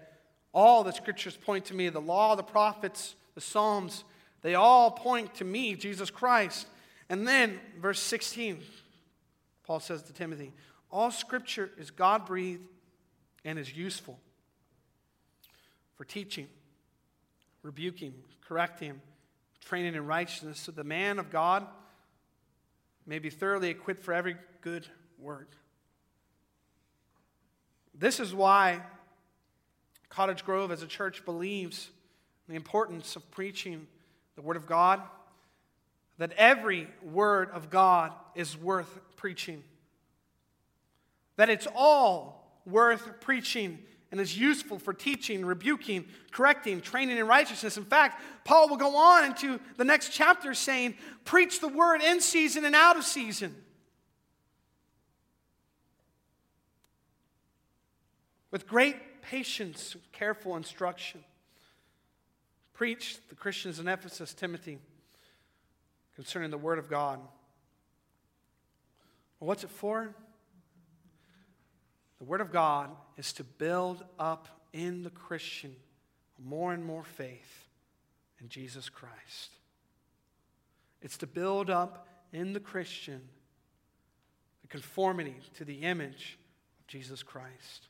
All 0.54 0.84
the 0.84 0.92
scriptures 0.92 1.36
point 1.36 1.66
to 1.66 1.74
me 1.74 1.90
the 1.90 2.00
law, 2.00 2.36
the 2.36 2.44
prophets, 2.44 3.16
the 3.36 3.42
Psalms, 3.42 4.04
they 4.44 4.56
all 4.56 4.92
point 4.92 5.34
to 5.36 5.46
me, 5.46 5.76
Jesus 5.76 6.12
Christ. 6.12 6.68
And 7.10 7.28
then, 7.28 7.60
verse 7.80 8.00
16, 8.00 8.60
Paul 9.64 9.80
says 9.80 10.04
to 10.04 10.14
Timothy, 10.14 10.54
All 10.92 11.12
scripture 11.12 11.70
is 11.78 11.92
God 11.92 12.26
breathed 12.26 12.64
and 13.46 13.60
is 13.60 13.76
useful 13.76 14.20
for 15.96 16.06
teaching, 16.06 16.48
rebuking, 17.62 18.14
correcting, 18.42 19.02
training 19.62 19.96
in 19.96 20.06
righteousness, 20.06 20.60
so 20.60 20.72
the 20.72 20.84
man 20.84 21.20
of 21.20 21.30
God 21.30 21.66
may 23.06 23.20
be 23.20 23.30
thoroughly 23.30 23.70
equipped 23.70 24.04
for 24.04 24.14
every 24.14 24.38
good 24.62 24.88
work. 25.20 25.52
This 27.94 28.20
is 28.20 28.34
why 28.34 28.82
Cottage 30.10 30.46
Grove 30.46 30.72
as 30.72 30.84
a 30.84 30.88
church 30.88 31.26
believes 31.26 31.90
the 32.48 32.56
importance 32.56 33.16
of 33.16 33.30
preaching 33.32 33.88
the 34.36 34.42
Word 34.42 34.58
of 34.58 34.66
God, 34.66 35.02
that 36.18 36.32
every 36.34 36.88
Word 37.02 37.50
of 37.52 37.70
God 37.70 38.12
is 38.36 38.58
worth 38.58 39.00
preaching. 39.16 39.64
That 41.38 41.50
it's 41.50 41.68
all 41.76 42.62
worth 42.66 43.20
preaching 43.20 43.80
and 44.12 44.22
is 44.22 44.38
useful 44.38 44.78
for 44.78 44.94
teaching, 44.94 45.44
rebuking, 45.44 46.06
correcting, 46.32 46.82
training 46.82 47.18
in 47.18 47.28
righteousness. 47.28 47.78
In 47.78 47.86
fact, 47.86 48.22
Paul 48.46 48.70
will 48.70 48.78
go 48.78 48.96
on 48.96 49.26
into 49.26 49.60
the 49.78 49.84
next 49.84 50.10
chapter 50.10 50.54
saying, 50.54 50.96
Preach 51.26 51.60
the 51.60 51.68
Word 51.68 52.02
in 52.02 52.22
season 52.22 52.64
and 52.66 52.76
out 52.76 52.96
of 52.96 53.04
season. 53.04 53.56
With 58.52 58.68
great 58.68 59.24
patience, 59.24 59.96
careful 60.12 60.56
instruction 60.56 61.24
preach 62.74 63.18
the 63.30 63.36
Christians 63.36 63.80
in 63.80 63.88
Ephesus, 63.88 64.34
Timothy, 64.34 64.78
concerning 66.16 66.52
the 66.52 66.58
Word 66.58 66.80
of 66.80 66.90
God. 66.90 67.20
Well, 69.40 69.48
what's 69.48 69.64
it 69.64 69.70
for? 69.70 70.14
The 72.20 72.24
Word 72.24 72.42
of 72.42 72.52
God 72.52 72.90
is 73.18 73.34
to 73.34 73.44
build 73.44 74.04
up 74.18 74.48
in 74.72 75.04
the 75.04 75.10
Christian 75.10 75.76
more 76.44 76.74
and 76.74 76.84
more 76.86 77.04
faith 77.04 77.68
in 78.42 78.50
Jesus 78.50 78.90
Christ. 78.90 79.52
It's 81.02 81.18
to 81.18 81.28
build 81.28 81.70
up 81.70 82.08
in 82.32 82.54
the 82.54 82.60
Christian 82.60 83.22
the 84.62 84.68
conformity 84.68 85.36
to 85.56 85.66
the 85.66 85.82
image 85.82 86.38
of 86.80 86.88
Jesus 86.88 87.22
Christ. 87.24 87.88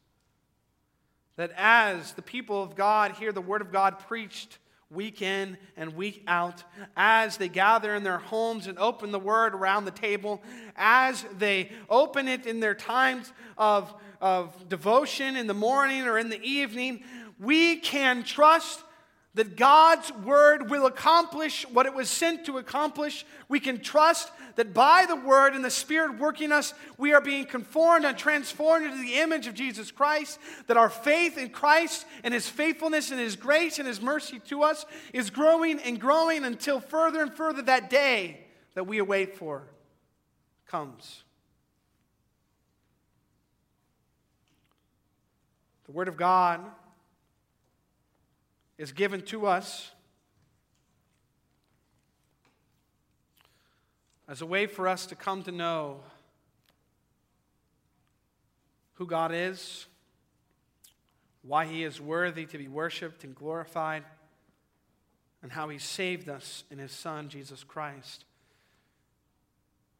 That 1.35 1.51
as 1.55 2.13
the 2.13 2.21
people 2.21 2.61
of 2.61 2.75
God 2.75 3.11
hear 3.13 3.31
the 3.31 3.41
Word 3.41 3.61
of 3.61 3.71
God 3.71 3.99
preached 3.99 4.57
week 4.93 5.21
in 5.21 5.57
and 5.75 5.95
week 5.95 6.23
out, 6.27 6.63
as 6.95 7.37
they 7.37 7.49
gather 7.49 7.95
in 7.95 8.03
their 8.03 8.19
homes 8.19 8.67
and 8.67 8.77
open 8.79 9.11
the 9.11 9.19
Word 9.19 9.53
around 9.53 9.85
the 9.85 9.91
table, 9.91 10.41
as 10.75 11.25
they 11.37 11.71
open 11.89 12.27
it 12.27 12.45
in 12.45 12.59
their 12.59 12.75
times 12.75 13.31
of, 13.57 13.93
of 14.21 14.69
devotion 14.69 15.35
in 15.35 15.47
the 15.47 15.53
morning 15.53 16.03
or 16.03 16.17
in 16.17 16.29
the 16.29 16.41
evening, 16.41 17.03
we 17.39 17.77
can 17.77 18.23
trust 18.23 18.83
that 19.35 19.57
God's 19.57 20.11
word 20.11 20.69
will 20.69 20.85
accomplish 20.85 21.65
what 21.69 21.87
it 21.87 21.93
was 21.93 22.09
sent 22.09 22.45
to 22.45 22.59
accomplish. 22.59 23.25
We 23.49 23.59
can 23.59 23.79
trust 23.79 24.31
that 24.55 24.73
by 24.73 25.05
the 25.07 25.15
word 25.15 25.55
and 25.55 25.65
the 25.65 25.71
Spirit 25.71 26.19
working 26.19 26.51
us, 26.51 26.73
we 26.99 27.13
are 27.13 27.21
being 27.21 27.45
conformed 27.45 28.05
and 28.05 28.15
transformed 28.15 28.85
into 28.85 28.99
the 28.99 29.15
image 29.15 29.47
of 29.47 29.55
Jesus 29.55 29.89
Christ. 29.89 30.37
That 30.67 30.77
our 30.77 30.89
faith 30.89 31.39
in 31.39 31.49
Christ 31.49 32.05
and 32.23 32.31
his 32.31 32.47
faithfulness 32.47 33.09
and 33.09 33.19
his 33.19 33.35
grace 33.35 33.79
and 33.79 33.87
his 33.87 34.01
mercy 34.01 34.39
to 34.49 34.61
us 34.61 34.85
is 35.13 35.31
growing 35.31 35.79
and 35.79 35.99
growing 35.99 36.43
until 36.43 36.79
further 36.79 37.23
and 37.23 37.33
further 37.33 37.63
that 37.63 37.89
day 37.89 38.41
that 38.75 38.85
we 38.85 38.99
await 38.99 39.35
for 39.35 39.63
comes. 40.67 41.23
The 45.85 45.91
word 45.91 46.07
of 46.07 46.17
God 46.17 46.61
is 48.83 48.91
given 48.91 49.21
to 49.21 49.47
us 49.47 49.91
as 54.27 54.41
a 54.41 54.45
way 54.45 54.65
for 54.65 54.89
us 54.89 55.05
to 55.05 55.15
come 55.15 55.41
to 55.41 55.53
know 55.53 56.01
who 58.95 59.05
God 59.05 59.31
is, 59.33 59.85
why 61.43 61.65
He 61.65 61.85
is 61.85 62.01
worthy 62.01 62.45
to 62.45 62.57
be 62.57 62.67
worshiped 62.67 63.23
and 63.23 63.33
glorified, 63.33 64.03
and 65.41 65.49
how 65.49 65.69
He 65.69 65.77
saved 65.77 66.27
us 66.27 66.65
in 66.69 66.77
His 66.77 66.91
Son, 66.91 67.29
Jesus 67.29 67.63
Christ. 67.63 68.25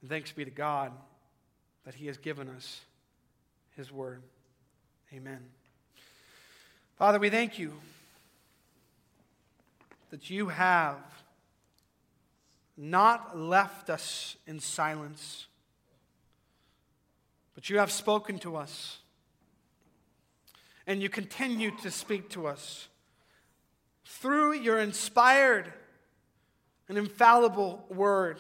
And 0.02 0.10
thanks 0.10 0.34
be 0.34 0.44
to 0.44 0.52
God 0.52 0.92
that 1.86 1.96
He 1.96 2.08
has 2.08 2.18
given 2.18 2.50
us 2.50 2.82
His 3.78 3.94
Word. 3.94 4.24
Amen. 5.14 5.40
Father, 6.98 7.18
we 7.18 7.30
thank 7.30 7.58
you 7.58 7.72
that 10.14 10.30
you 10.30 10.50
have 10.50 11.00
not 12.78 13.36
left 13.36 13.90
us 13.90 14.38
in 14.46 14.60
silence, 14.60 15.48
but 17.56 17.68
you 17.68 17.80
have 17.80 17.92
spoken 17.92 18.38
to 18.38 18.56
us. 18.56 19.00
And 20.86 21.02
you 21.02 21.10
continue 21.10 21.72
to 21.82 21.90
speak 21.90 22.30
to 22.30 22.46
us 22.46 22.90
through 24.06 24.54
your 24.54 24.80
inspired 24.80 25.74
and 26.88 26.96
infallible 26.96 27.84
word, 27.90 28.40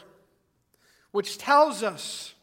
which 1.09 1.39
tells 1.39 1.81
us 1.81 2.36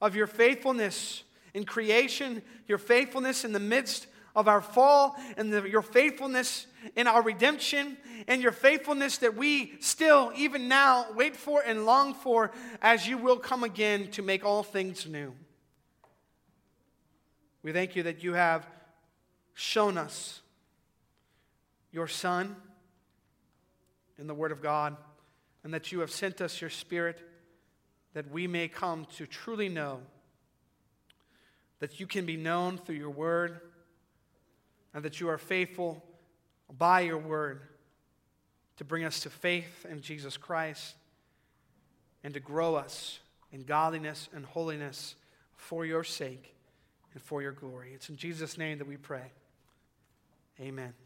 of 0.00 0.14
your 0.14 0.28
faithfulness 0.28 1.24
in 1.54 1.64
creation, 1.64 2.40
your 2.68 2.78
faithfulness 2.78 3.44
in 3.44 3.50
the 3.50 3.58
midst 3.58 4.06
of 4.34 4.48
our 4.48 4.60
fall, 4.60 5.16
and 5.36 5.52
the, 5.52 5.62
your 5.68 5.82
faithfulness 5.82 6.66
in 6.96 7.06
our 7.06 7.22
redemption, 7.22 7.96
and 8.26 8.42
your 8.42 8.52
faithfulness 8.52 9.18
that 9.18 9.36
we 9.36 9.74
still, 9.80 10.32
even 10.36 10.68
now, 10.68 11.06
wait 11.14 11.36
for 11.36 11.62
and 11.62 11.86
long 11.86 12.14
for 12.14 12.50
as 12.82 13.06
you 13.06 13.16
will 13.16 13.36
come 13.36 13.62
again 13.62 14.10
to 14.10 14.22
make 14.22 14.44
all 14.44 14.62
things 14.62 15.06
new. 15.06 15.32
We 17.62 17.72
thank 17.72 17.96
you 17.96 18.02
that 18.04 18.22
you 18.22 18.34
have 18.34 18.66
shown 19.54 19.96
us 19.96 20.40
your 21.92 22.08
Son 22.08 22.56
in 24.18 24.26
the 24.26 24.34
Word 24.34 24.52
of 24.52 24.60
God, 24.60 24.96
and 25.62 25.72
that 25.72 25.92
you 25.92 26.00
have 26.00 26.10
sent 26.10 26.40
us 26.40 26.60
your 26.60 26.70
Spirit 26.70 27.20
that 28.14 28.30
we 28.30 28.46
may 28.46 28.68
come 28.68 29.06
to 29.16 29.26
truly 29.26 29.68
know 29.68 30.00
that 31.80 32.00
you 32.00 32.06
can 32.06 32.24
be 32.24 32.36
known 32.36 32.78
through 32.78 32.94
your 32.94 33.10
Word 33.10 33.60
and 34.94 35.04
that 35.04 35.20
you 35.20 35.28
are 35.28 35.38
faithful 35.38 36.02
by 36.78 37.00
your 37.00 37.18
word 37.18 37.60
to 38.76 38.84
bring 38.84 39.04
us 39.04 39.20
to 39.20 39.30
faith 39.30 39.84
in 39.88 40.00
Jesus 40.00 40.36
Christ 40.36 40.94
and 42.22 42.32
to 42.34 42.40
grow 42.40 42.76
us 42.76 43.20
in 43.52 43.64
godliness 43.64 44.28
and 44.34 44.44
holiness 44.44 45.14
for 45.56 45.84
your 45.84 46.04
sake 46.04 46.54
and 47.12 47.22
for 47.22 47.42
your 47.42 47.52
glory. 47.52 47.92
It's 47.94 48.08
in 48.08 48.16
Jesus' 48.16 48.56
name 48.56 48.78
that 48.78 48.88
we 48.88 48.96
pray. 48.96 49.30
Amen. 50.60 51.03